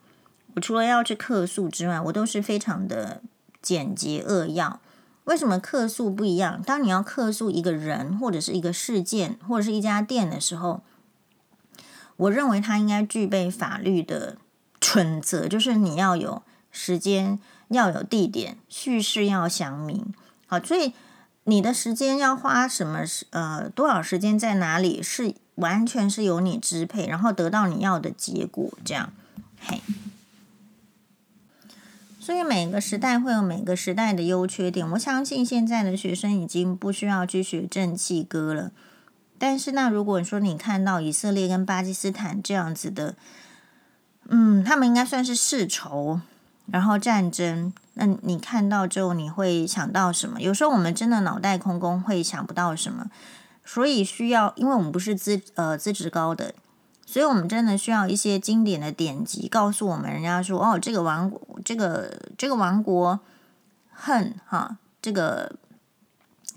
[0.55, 3.23] 我除了要去客诉之外，我都是非常的
[3.61, 4.81] 简洁扼要。
[5.25, 6.61] 为什么客诉不一样？
[6.63, 10.83] 当你要客诉一个人，或者是一个事件，或者是一家店的时候，
[12.17, 14.37] 我认为它应该具备法律的
[14.81, 17.39] 准则，就是你要有时间，
[17.69, 20.13] 要有地点，叙事要详明。
[20.49, 20.93] 好，所以
[21.45, 23.05] 你的时间要花什么？
[23.31, 28.69] 呃，多少时间在哪里，是完全是由你支配，然后得到你要的结果。
[28.85, 29.13] 这样，
[29.61, 29.81] 嘿。
[32.23, 34.89] 所以每个时代会有每个时代的优缺点。
[34.93, 38.71] 我相信现在的学生已经不需要去学正气歌了。
[39.41, 43.17] 但是那如果说你看到以色列跟巴基斯坦这样子的，
[44.29, 46.21] 嗯，他们应该算是世仇，
[46.67, 50.41] 然后战争，那你看到之后你会想到什么？
[50.41, 53.11] 有时候我们真的脑袋空空，会想不到什么。
[53.65, 56.55] 所以需要，因为我们不是资呃资质高的。
[57.13, 61.31] 所以我们真的需要一些经典的典籍，告诉我们，人家说哦，这个王，
[61.63, 63.21] 这个这个王国
[63.91, 65.57] 恨哈，这个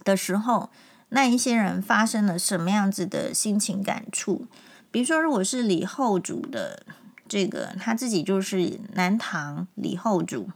[0.06, 0.70] 的时候，
[1.10, 4.46] 那一些人发生了什么样子的心情感触？
[4.92, 6.86] 比如说，如果是李后主的
[7.28, 10.48] 这个，他自己就是南唐李后主，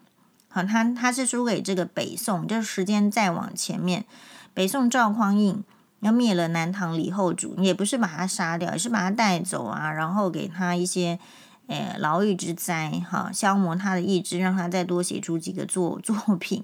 [0.47, 4.05] 好，他他是输给这个北宋，就时间再往前面，
[4.53, 5.61] 北宋赵匡胤。
[6.01, 11.19] 要灭了南唐李后主，也不是把他杀掉，也是把他带走啊，然后给他一些，
[11.67, 16.63] 诶，牢狱之灾，哈，消磨他的意志，让他再多写出几个作 作品，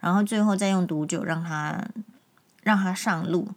[0.00, 1.84] 然后最后再用毒酒让他
[2.62, 3.48] 让他上路。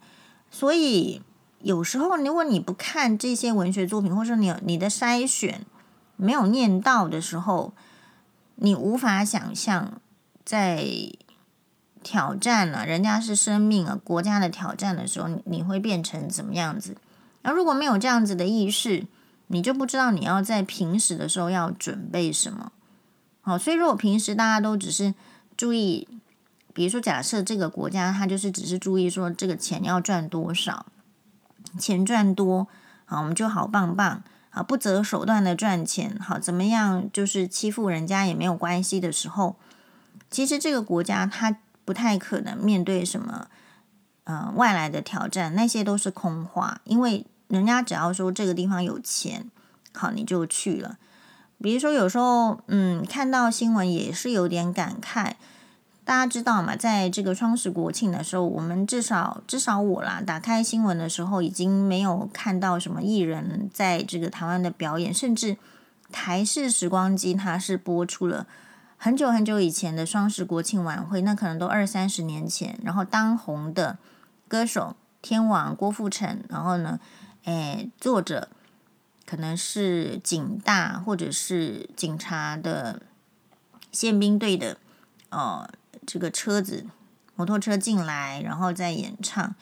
[0.50, 1.22] 所以
[1.60, 5.64] 有时候，如果你不看这些文学作品，或者说你你的筛选
[6.16, 7.72] 没有念到的时候，
[8.56, 10.00] 你无法想象
[10.44, 10.84] 在
[12.02, 16.96] 挑战了，人家是生命啊，国家的挑战的时候，你你会变成怎么样子？
[17.42, 19.06] 那如果没有这样子的意识，
[19.48, 22.72] 你就不知道你要在平时的时候要准备什么。
[23.42, 25.14] 好，所以如果平时大家都只是
[25.56, 26.06] 注意，
[26.72, 30.86] 比如说假设这个国家它就是只是注意说这个钱要赚多少，
[31.78, 32.68] 钱赚多，
[33.06, 39.56] 好，我们就好棒棒，啊，不择手段的赚钱，好，怎么样就是欺负人家也没有关系的时候，
[40.30, 41.56] 其实这个国家它
[41.90, 43.48] 不太可能面对什么。
[44.24, 49.50] 呃，外来的挑战那些都是空话，因为人家只要说这个地方有钱，
[49.92, 50.98] 好，你就去了。
[51.60, 55.32] 比如说有时候，嗯，看到新闻也是有点感慨。
[56.04, 65.56] 大家知道嘛，在这个双十国庆的时候，我们至少至少我啦，打开新闻的时候已经没有看到什么艺人在这个台湾的表演，甚至
[66.12, 68.46] 台视时光机它是播出了
[69.02, 73.98] 很久很久以前的双十国庆晚会，那可能都二三十年前，然后当红的。
[74.46, 76.98] 歌手天王郭富城，然后呢，
[77.44, 78.48] 诶，作者
[79.24, 83.00] 可能是警大或者是警察的
[83.92, 84.76] 宪兵队的
[85.30, 85.70] 哦，
[86.04, 86.84] 这个车子
[87.36, 89.54] 摩托车进来，然后再演唱。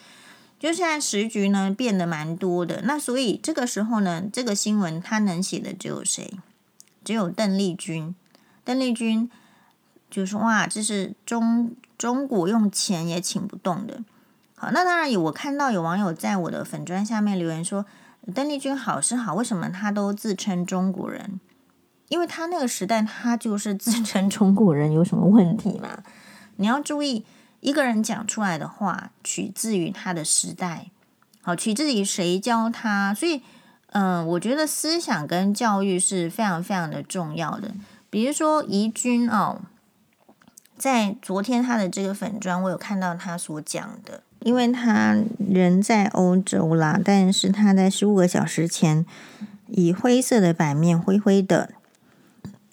[0.59, 6.41] 就现在时局呢变得蛮多的，那所以这个时候呢，这个新闻他能写的只有谁？
[7.05, 8.15] 只有邓丽君。
[8.69, 9.31] 邓丽君
[10.11, 14.05] 就说：“哇，这是中中国用钱也请不动的。”
[14.55, 15.19] 好，那当然有。
[15.23, 17.87] 我看到有网友在我的粉砖下面留言说
[18.35, 21.41] ：“邓丽君好是好，为什么他都自称中国人？
[22.09, 26.03] 因为他那个时代，他就是自称中国人，有什么问题吗？
[26.57, 27.25] 你要注意，
[27.61, 30.91] 一个人讲出来的话，取自于他的时代，
[31.41, 33.15] 好，取自于谁教他。
[33.15, 33.41] 所以，
[33.93, 37.73] 嗯、我觉得思想跟教育是非常非常的重要的。
[38.11, 39.61] 比如说怡君哦，
[40.77, 45.17] 在昨天他的这个粉专，我有看到他所讲的。”因为他
[45.51, 49.05] 人在欧洲啦，但是他在十五个小时前
[49.67, 51.71] 以灰色的版面灰灰的，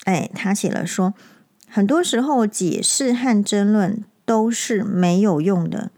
[0.03, 1.15] 哎，他写了说，
[1.67, 5.89] 很多时候解释和争论都是没有用的。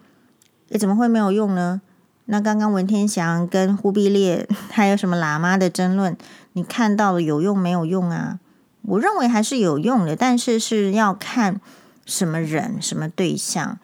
[0.69, 1.81] 诶，怎么会没有用呢？
[2.25, 6.17] 那刚刚文天祥跟忽必烈还有什么喇嘛的争论，
[6.53, 8.39] 你看到了有用没有用啊？
[8.87, 11.59] 我认为还是有用的，但是是要看
[12.05, 13.77] 什么人、什么对象。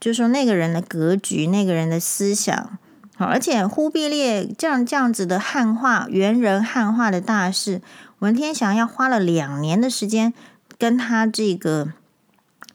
[0.00, 2.78] 就说那个人的格局，那个人的思想，
[3.16, 7.80] 好，而且忽必烈这样这样子的汉化猿人汉化的大事，
[8.18, 10.32] 文天祥要花了两年的时间
[10.78, 11.92] 跟他这个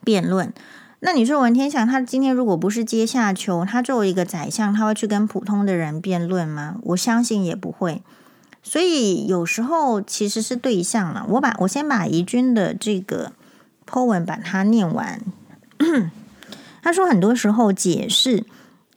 [0.04, 0.54] 辩论。
[1.00, 6.76] 那你说文天祥他今天如果不是阶下囚，他作为一个宰相，他会去跟普通的人辩论吗？
[6.84, 8.02] 我相信也不会。
[8.68, 11.24] 所以有时候其实是对象了。
[11.30, 13.32] 我把我先把怡君的这个
[13.86, 15.22] po 文把它念完。
[16.82, 18.44] 他说：“很多时候解释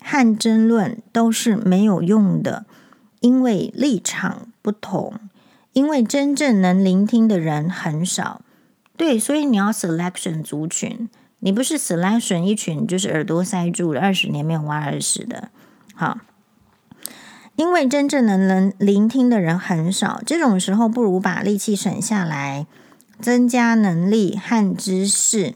[0.00, 2.64] 和争论都是没有用的，
[3.20, 5.14] 因为立场不同，
[5.74, 8.40] 因为真正能聆听的人很少。
[8.96, 11.08] 对，所以你要 selection 族群，
[11.40, 15.50] 你不是 selection 一群，就是耳朵塞住了，二十年没有挖耳屎的。
[15.94, 16.18] 好，
[17.58, 22.66] 因为真正能能聆听的人很少，这种时候不如把力气省下来，
[23.20, 25.54] 增加能力和知识。”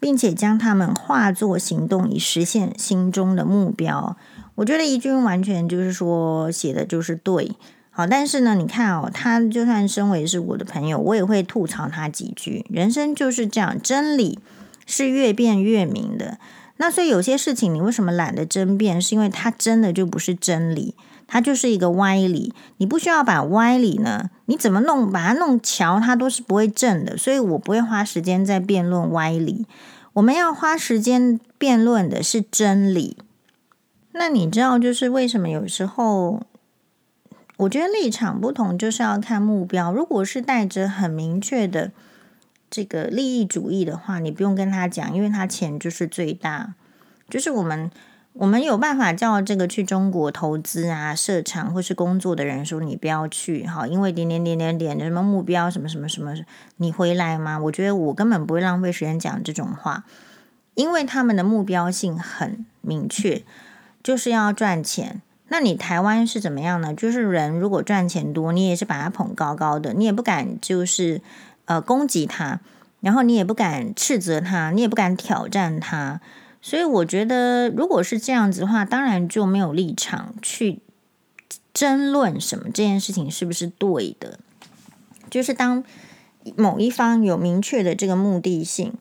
[0.00, 4.16] 并且将他们化作行动，以实现心中的目标。
[4.54, 7.52] 我觉得怡君完全就是说写的就是对，
[7.90, 12.64] 好，但是呢，你看哦，他就算身为是我的朋友，我也会吐槽他几句。
[12.70, 14.38] 人生就是这样，真理
[14.86, 16.38] 是越辩越明的。
[16.78, 18.98] 那所以有些事情你为什么懒得争辩？
[18.98, 20.94] 是因为它真的就不是真理。
[21.32, 27.16] 它就是一个歪理，你不需要把歪理呢，你怎么弄，把它弄桥，它都是不会正的。
[27.16, 29.64] 所以我不会花时间在辩论歪理，
[30.14, 33.16] 我们要花时间辩论的是真理。
[34.10, 36.42] 那你知道，就是为什么有时候
[37.58, 39.92] 我觉得立场不同，就是要看目标。
[39.92, 41.92] 如果是带着很明确的
[42.68, 46.74] 这个利益主义的话，你不用跟他讲，因为他钱就是最大，
[47.28, 47.88] 就是我们。
[48.32, 56.32] 我们有办法叫这个去中国投资啊、设厂或是工作的人说，你不要去哈，因为点点点点点什么目标什么什么什么，
[56.76, 57.58] 你回来吗？
[57.58, 60.04] 我觉得我根本不会浪费时间讲这种话，
[60.74, 63.42] 因为他们的目标性很明确，
[64.02, 65.20] 就是要赚钱。
[65.48, 66.94] 那你台湾是怎么样呢？
[66.94, 71.20] 就是人如果赚钱多，你也是把他捧高高的，你也不敢就是
[71.64, 72.60] 呃攻击他，
[73.00, 76.20] 然后你也不敢斥责他，你也不敢挑战他。
[76.62, 80.80] 所以我觉得，如果是这样子的话，当然就没有立场去
[81.72, 84.38] 争论什么这件事情是不是对的。
[85.30, 85.82] 就是当
[86.56, 88.92] 某一方有明确的这个目的性，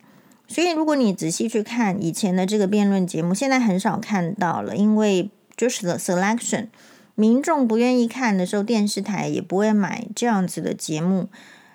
[0.48, 6.68] 所以如果你仔细去看以前的这个辩论节目，现在很少看到了，因为就是 the selection，
[7.16, 11.28] 民众不愿意看的时候，电视台也不会买这样子的节目，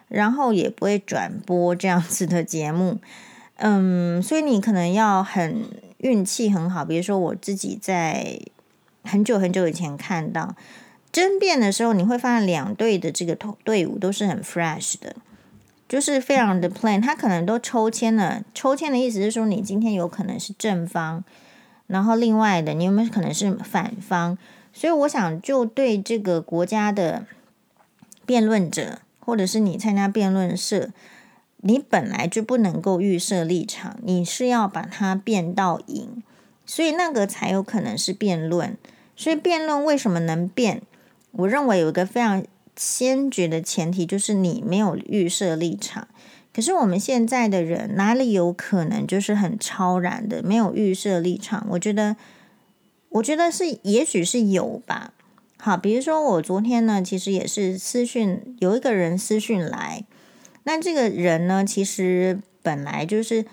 [0.09, 2.99] 然后也不会转播这样子的节目。
[3.57, 5.65] 嗯，所以你可能要很
[5.99, 8.41] 运气很好，比如说我自己在
[9.05, 10.57] 很久很久以前看到
[11.13, 15.15] 争辩的时候，你会发现两队的这个队伍都是很 fresh 的，
[15.89, 17.01] 就是非常的 plan。
[17.01, 21.23] 他可能都抽签了，抽签的意思是说你今天有可能是正方，
[21.87, 24.37] 然后另外的你有没有可能是反方？
[24.73, 27.25] 所以我想就对这个国家的
[28.27, 30.91] 辩论者，或者是你参加辩论社。
[31.67, 36.23] 你本来就不能够预设立场，你是要把它辩到赢，
[36.67, 38.77] 所以那个才有可能是辩论。
[39.17, 40.83] 所以辩论为什么能辩？
[41.33, 42.45] 我认为有一个非常
[42.77, 46.07] 先决的前提，就是你没有预设立场。
[46.53, 51.67] 可是我们现在的人哪里有可能就是很超然的没有预设立场？
[51.71, 52.17] 我觉得，
[53.09, 55.15] 我觉得是，也许是有吧。
[55.57, 60.05] 好，比如说我昨天呢，其实也是私讯，有一个人私讯来。
[60.65, 63.45] 那这个人呢，其实本来就是，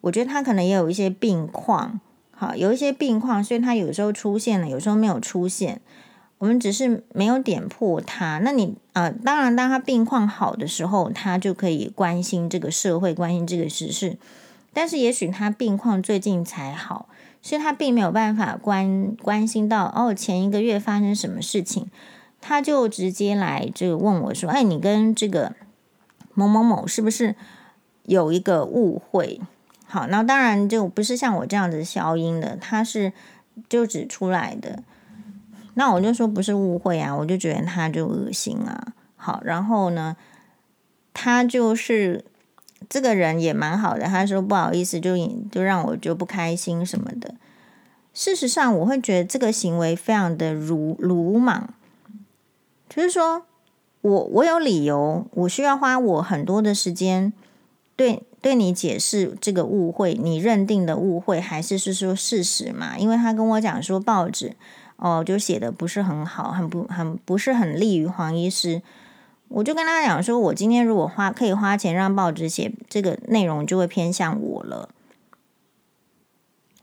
[0.00, 2.00] 我觉得他可能也有一些病况，
[2.30, 5.80] 好，有一些病况，所以他有时候出现了，有时候没有出现。
[6.38, 8.40] 我们只是没有点破他。
[8.40, 14.16] 那你呃，当然，当他病况好的时候，他就可以关心这个社会，关心这个时事。
[14.72, 17.08] 但是也许他病况最近才好，
[17.40, 21.86] 所以他并没有办法关关心到哦，前一个月发生什么事情，
[22.40, 25.54] 他就直接来这个问我说：“哎，你跟这个。”
[26.34, 27.34] 某某某是不是
[28.04, 29.40] 有一个误会？
[29.86, 33.12] 好，那当然就不是像我这样子消音的，他是
[33.68, 34.82] 就指出来的。
[35.74, 38.94] 那我就说不是误会啊，我就觉得他就恶心啊。
[39.16, 40.16] 好，然后呢，
[41.12, 42.24] 他就是
[42.88, 45.14] 这个人也蛮好的，他说不好意思，就
[45.50, 47.34] 就让我就不开心什么的。
[48.14, 51.68] 事实上，我会觉得这个行为非常的鲁鲁莽，
[52.88, 53.44] 就是说。
[54.02, 57.32] 我我有理由，我需要花我很多的时间
[57.96, 62.98] 对对你解释这个误会，你认定的误会还是是说事实嘛？
[62.98, 64.56] 因为他跟我讲说报纸
[64.96, 68.82] 哦就写的不是很好，很不很不是很利于黄医师，
[69.46, 74.88] 我就跟他讲说，我今天如果花可以花钱让报纸写这个内容，就会偏向我了。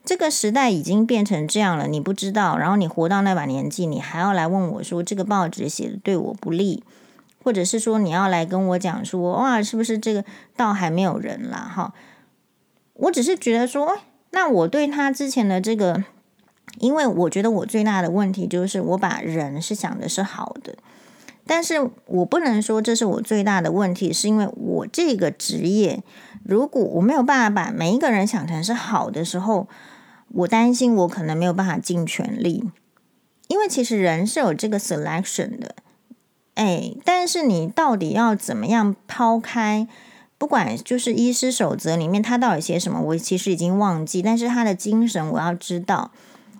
[0.05, 6.81] 这个时代已经变成这样了，你不知道，然后你活到那把年纪，你还要来问我说这个报纸写的对我不利。
[7.43, 10.23] 或者是说你要来跟我讲说哇，是不是这个
[10.55, 11.71] 道还没有人啦？
[11.73, 11.93] 哈，
[12.93, 13.97] 我只是觉得说，
[14.31, 16.03] 那我对他之前的这个，
[16.79, 20.75] 因为我觉得我最大的问题就是我把人是想的是好的，
[21.47, 26.03] 但是我不能说这是我最大的问题，是因为我这个职业，
[26.43, 29.67] 如果我没有办法把每一个人想成是好的时候，
[30.29, 32.69] 我担心我可能没有办法尽全力，
[33.47, 35.75] 因为其实人是有这个 selection 的。
[36.59, 39.87] 哎，但是你到底要怎么样抛开？
[40.37, 44.21] 不管就是医师守则里面他到底写什么，我其实已经忘记。
[44.21, 46.11] 但是他的精神我要知道，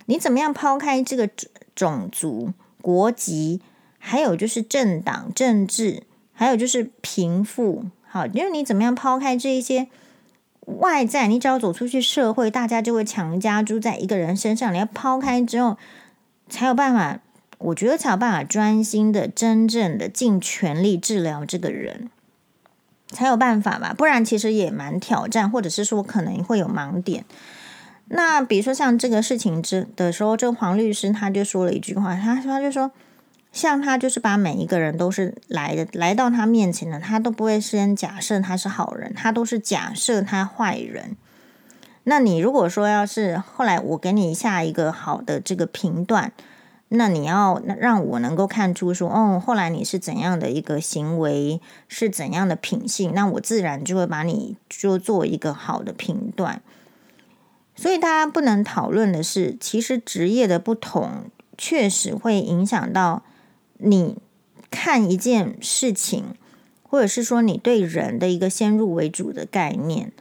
[0.06, 1.30] 你怎么样抛开这个
[1.76, 3.60] 种族、国籍，
[3.98, 7.84] 还有就是政党、政治，还有就是贫富。
[8.08, 9.90] 好，因为你怎么样抛开这一些
[10.66, 14.74] 外在，你只要走出去社会，大家就会强加诸在一个人身上。
[14.74, 15.78] 你要抛开之后，
[16.48, 17.20] 才有办法。
[17.60, 22.10] 我觉得才有办法专心的、真正的尽全力治疗这个人，
[23.10, 23.94] 才有办法吧。
[23.98, 27.26] 不然其实也蛮挑战，或者是说可能会有盲点。
[28.08, 32.92] 那比如说像这个事情之的时候，这个黄律师他就说了一句话，他他就说，
[33.52, 41.18] 像他就是把每一个人都是来的来到他面前的，他都不会先假设他是好人，他都是假设他坏人。
[42.06, 46.32] 那你如果说要是后来我给你下一个好的这个评断。
[46.92, 56.64] 那你要让我能够看出说，哦，后来你是怎样的一个行为，是怎样的品性，那我自然就会把你就做一个好的评断。
[57.76, 61.26] 所以大家不能讨论的是，其实职业的不同
[61.56, 63.22] 确实会影响到
[63.78, 64.18] 你
[64.72, 66.34] 看一件事情，
[66.82, 70.12] 或者是说你对人的一个先入为主的概念。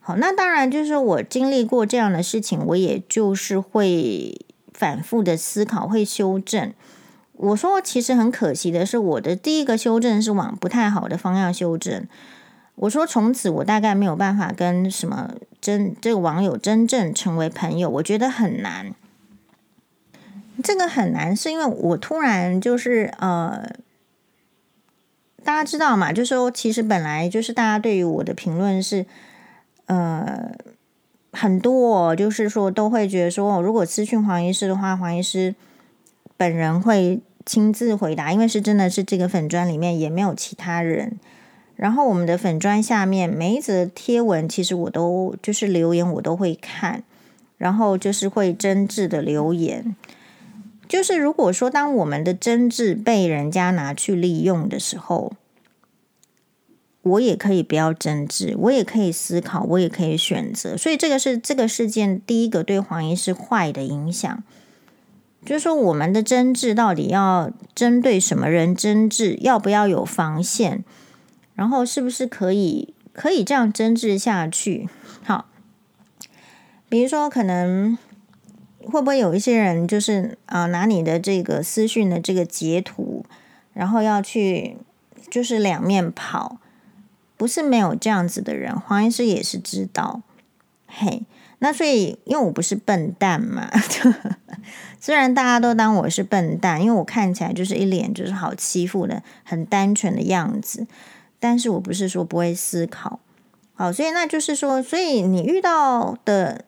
[0.00, 4.44] 好，那当然就是我经历过这样的事情，我也就是会。
[4.78, 6.72] 反复的思考会修正。
[7.32, 12.06] 我说，其实很可惜的是，我的第一个修正是往不太好的方向修正。
[12.76, 18.94] 我说，从此我大概没有办法跟什么真这个网友真正成为朋友，我觉得很难。
[20.62, 23.68] 这个很难，是因为我突然就是呃，
[25.44, 29.06] 大家知道嘛，就是说其实本来就是大家对于我的评论是
[29.86, 30.52] 呃
[31.32, 35.54] 很多哦，就是说都会觉得说，如果咨询黄医师的话，黄医师
[36.36, 41.18] 本人会亲自回答，因为是真的是这个粉砖里面也没有其他人。
[41.76, 47.04] 然后我们的粉砖下面每一则贴文，其实我都就是留言我都会看，
[47.56, 49.94] 然后就是会真挚的留言。
[50.88, 55.32] 就是如果说当我们的真挚被人家拿去利用的时候，
[57.08, 60.76] 我也可以不要争执，我也可以思考，我也可以选择。
[60.76, 64.42] 所以这个是这个事件第一个对黄医师坏的影响，
[65.44, 70.84] 就是说我们的争执到底要针对什么人争执，要不要有防线，
[71.54, 74.88] 然后是不是可以可以这样争执下去？
[75.24, 75.46] 好，
[76.88, 77.96] 比如说可能
[78.84, 83.24] 会不会有一些人就是啊拿你的这个私讯的这个截图，
[83.72, 84.76] 然后要去
[85.30, 86.58] 就是两面跑。
[87.38, 90.20] 不是没有这样子的人，黄医师也是知道。
[90.86, 91.24] 嘿，
[91.60, 93.70] 那所以因为我不是笨蛋嘛，
[95.00, 100.86] 虽然大家都当我是笨蛋，因为我看起来就是一脸就是好欺负的、很单纯的样子，
[101.38, 103.20] 但是我不是说不会思考。
[103.74, 106.64] 好，所以那就是说，所以你遇到的，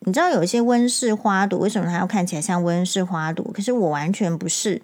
[0.00, 3.44] 你知道有一些温室花朵，为什么它要看起来像温室花朵？
[3.52, 4.80] 可是我完全不是。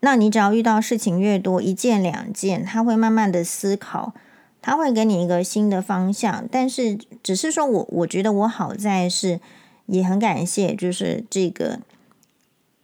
[0.00, 4.14] 那你只要遇到事情越多，一件两件，他会慢慢的思考，
[4.62, 6.46] 他会给你一个新的方向。
[6.52, 9.40] 但是，只是说我我觉得我好在是，
[9.86, 11.80] 也很感谢，就是这个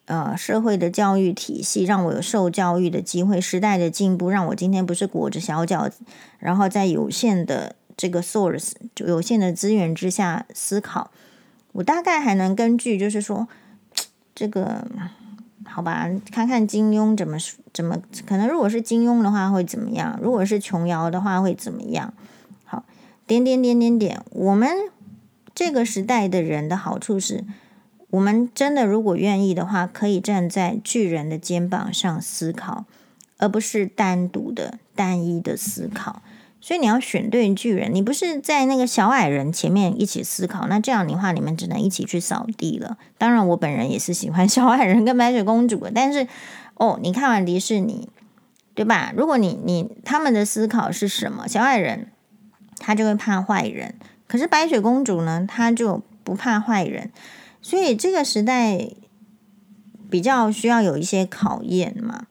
[0.07, 5.89] 呃社会的教育体系，让我有受教育的机会，时代的进步，让我今天不是裹着小脚，
[6.41, 11.12] 然后在有限的这个 source 就有限的资源之下思考。
[11.71, 13.47] 我大概还能根据，就是说
[14.35, 14.89] 这个。
[15.75, 17.37] 好吧，看看金庸怎么
[17.72, 18.47] 怎么可能。
[18.47, 20.16] 如果是金庸的话会怎么样？
[20.22, 22.14] 如果是琼瑶的话会怎么样？
[22.64, 22.85] 好，
[23.27, 24.22] 点点点点点。
[24.31, 24.70] 我们
[25.53, 27.45] 这个时代的人的好处是，
[28.11, 32.85] 我们真的如果愿意的话，可以站在巨人的肩膀上思考，
[33.39, 36.22] 而不是单独的单一的思考。
[36.65, 42.97] 所以你要选对巨人，你不是在那个小矮人前面一起思考，那这样的话你们只能一起去扫地了。
[43.19, 46.27] 当然，我本人也是喜欢 小矮人跟白雪公主的，但是
[46.77, 48.09] 哦，你看完迪士尼，
[48.75, 49.12] 对吧？
[49.15, 51.47] 如果你你他们的思考是什么？
[51.47, 52.11] 小矮人
[52.79, 53.97] 他就会怕坏人，
[54.27, 57.11] 可是白雪公主呢，她就不怕坏人。
[57.61, 58.89] 所以这个时代
[60.09, 62.25] 比较需要有一些考验嘛。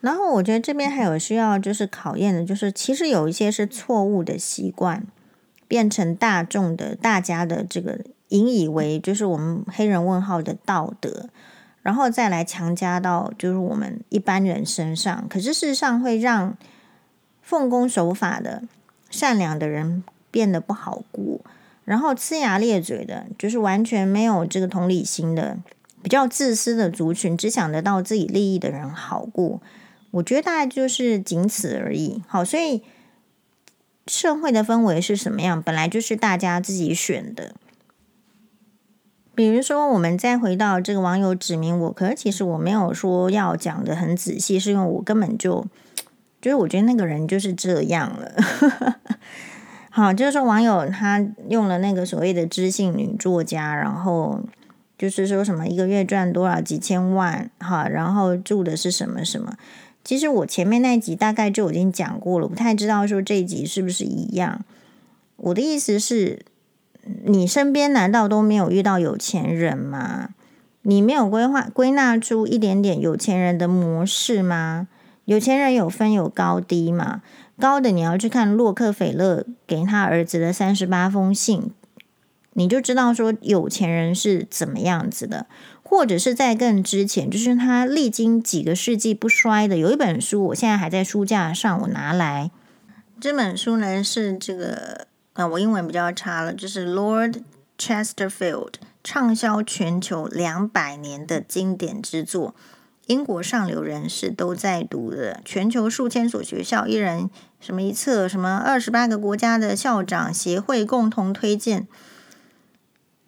[0.00, 5.04] 然后我觉得这边还有需要就是考验的，就是其实有一些是错误的习惯，
[5.66, 11.28] 变成大众的大家的这个引以为就是我们黑人问号的道德，
[11.82, 15.26] 然后再来强加到就是我们一般人身上。
[15.28, 16.56] 可是事实上会让
[17.42, 18.62] 奉公守法的
[19.10, 21.40] 善良的人变得不好过，
[21.84, 25.58] 然后呲牙咧嘴的，就是完全没有这个同理心的
[26.02, 29.60] 比较自私的族群，只想得到自己利益的人好过。
[30.10, 32.22] 我觉得大概就是仅此而已。
[32.26, 32.82] 好，所以
[34.06, 37.54] 社会的氛围是什么样，本来就是大家自己选的。
[39.34, 45.64] 比如说，我们再回到这个网友指名我，可是其实我没有说要讲得很仔细，是因为我根本就
[46.40, 48.32] 就是我觉得那个人就是这样了。
[49.90, 54.40] 好，就是说网友他用了那个所谓的知性女作家，然后
[54.96, 59.56] 就是说什么一个月赚多少几千万，哈，然后住的是什么什么。
[60.08, 64.64] 其实我前面那集大概就已经讲过了，不太知道说这一集是不是一样。
[65.36, 66.46] 我的意思是，
[67.24, 70.30] 你身边难道都没有遇到有钱人吗？
[70.80, 74.88] 你没有规划归纳出一点点有钱人的模式吗？
[75.26, 77.20] 有钱人有分有高低嘛？
[77.60, 81.70] 高的你要去看洛克菲勒给他儿子的三十八封信，
[82.54, 85.44] 你就知道说有钱人是怎么样子的。
[85.90, 92.50] 或者是在更之前，就是他历经几个世纪不衰的，有一本书，我现在还在书架上，我拿来。
[93.18, 97.40] 这本书呢是这个啊，我英文比较差了，就是 Lord
[97.78, 102.54] Chesterfield 畅销全球两百年的经典之作，
[103.06, 111.88] 英国上流人士都在读的，全球数千所学校，一人什么一册，什么二十八个国家的校长协会共同推荐。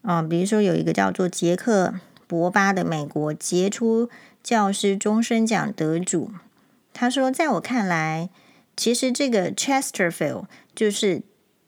[0.02, 1.94] 啊，比如说有一个叫做杰克。
[2.30, 4.08] 博巴的美国杰出
[4.40, 6.30] 教师终身奖得主，
[6.92, 8.30] 他说：“在我看来，
[8.76, 11.22] 其实这个 Chesterfield 就是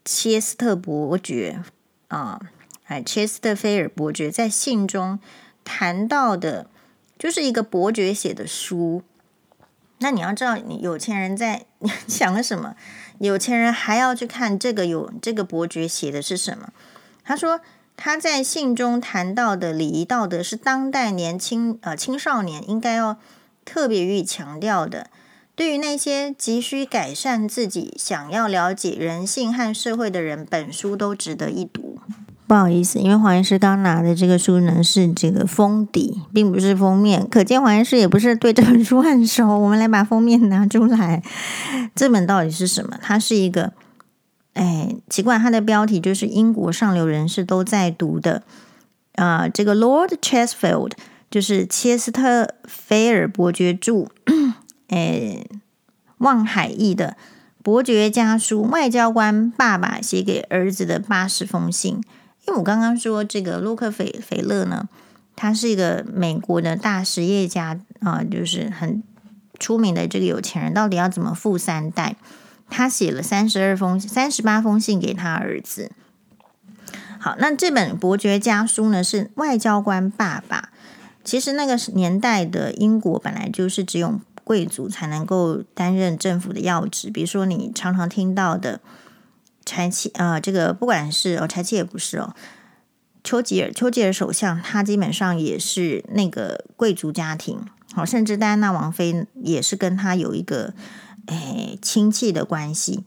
[0.05, 1.61] 切斯特伯爵
[2.07, 2.41] 啊，
[2.85, 5.19] 哎，切斯特菲尔伯爵在信中
[5.65, 6.69] 谈到的，
[7.19, 9.03] 就是一个伯爵写的书。
[9.99, 11.67] 那你要知道，你有钱人在
[12.07, 12.77] 想什么？
[13.19, 16.73] 有钱人还要去看这个有这个伯爵写的是什么？
[17.25, 17.61] 他说
[18.05, 23.17] 他在信中谈到的礼仪道德是当代年轻呃青少年应该要
[23.65, 25.07] 特别予以强调的。
[25.55, 32.01] 对于那些急需改善自己、想要了解人性和社会的人，本书都值得一读。
[32.49, 39.47] 不好意思，因为黄医师刚拿的这个书呢是这个封底，并不是封面，可见黄医师也不是对这本书很熟。
[39.57, 41.23] 我们来把封面拿出来，
[41.95, 42.99] 这本到底是什么？
[43.01, 43.73] 它是一个，
[44.55, 48.43] 哎，奇怪，它的标题就是英国上流人士都在读的
[49.15, 50.93] 啊、这个 Lord Chesfield
[51.31, 54.07] 就是切斯特菲尔伯爵著，
[54.89, 55.45] 哎，
[56.19, 57.17] 望海义的
[57.63, 62.03] 伯爵家书，外交官爸爸写给儿子的八十封信。
[62.47, 64.89] 因为我刚刚说这个洛克菲菲勒呢，
[65.37, 69.03] 他是一个美国的大实业家啊、就是很
[69.59, 70.75] 出名的这个有钱人。
[70.75, 72.17] 到底要怎么富三代？
[72.73, 75.93] 他写了三十二封、三十八封信给他儿子。
[77.21, 80.71] 好，那这本伯爵家书呢，是外交官爸爸。
[81.23, 88.81] 其实那个年代的英国本来就是只有贵族才能够担任政府的要职，比如说你常常听到的。
[89.65, 92.35] 柴契、呃，这个不管是哦，柴契也不是哦，
[93.23, 97.65] 丘吉尔，丘吉尔首相，他基本上也是那个贵族家庭，
[97.95, 100.75] 好，甚至戴安娜王妃也是跟他有一个
[101.27, 103.05] 诶亲戚的关系。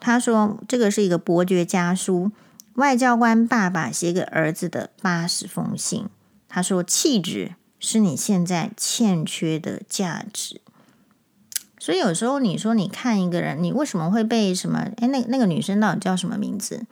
[0.00, 2.30] 他说这个是一个伯爵家书，
[2.74, 6.06] 外交官爸爸写给儿子的八十封信。
[6.48, 10.60] 他说气质是你现在欠缺的价值。
[11.78, 14.90] 所以有时候你说你看一个人，你为什么会被什么？
[14.98, 16.86] 诶，那那个女生到底叫什么名字？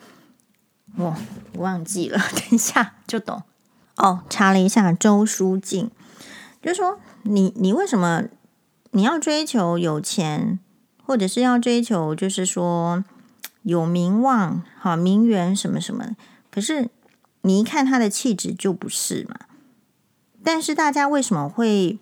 [0.97, 1.17] 我
[1.55, 3.43] 忘记了， 等一下就懂。
[3.97, 5.91] 哦，查了一下周书静，
[6.63, 8.25] 就说你你为什么
[8.93, 10.59] 你要追求有钱，
[11.05, 13.05] 或者是要追求就是说
[13.63, 16.17] 有名望、好名媛什么什么？
[16.51, 16.89] 可是
[17.43, 19.37] 你一看他的气质就不是嘛。
[20.43, 21.99] 但是大家为什么会？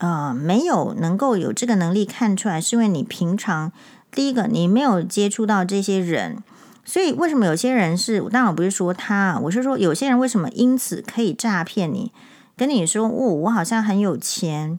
[0.00, 3.72] 呃，没有能够有这个能力看出来，是因为你平常
[4.12, 6.40] 第一个你没有接触到这些人，
[6.84, 8.20] 所以为什么有些人是？
[8.30, 12.12] 当然我不是说他，我是说有些人为什么因此可以诈骗你，
[12.56, 14.78] 跟你说哦，我好像很有钱，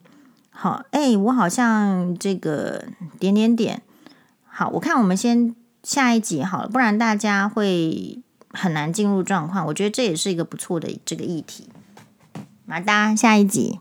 [0.62, 2.84] 好，哎，我好像这个
[3.18, 3.80] 点点点，
[4.44, 9.64] 好，我看我们先下一集好了，不然大家会很难进入状况。
[9.64, 11.70] 我觉得这也是一个不错的这个议题，
[12.66, 13.80] 马达下一集。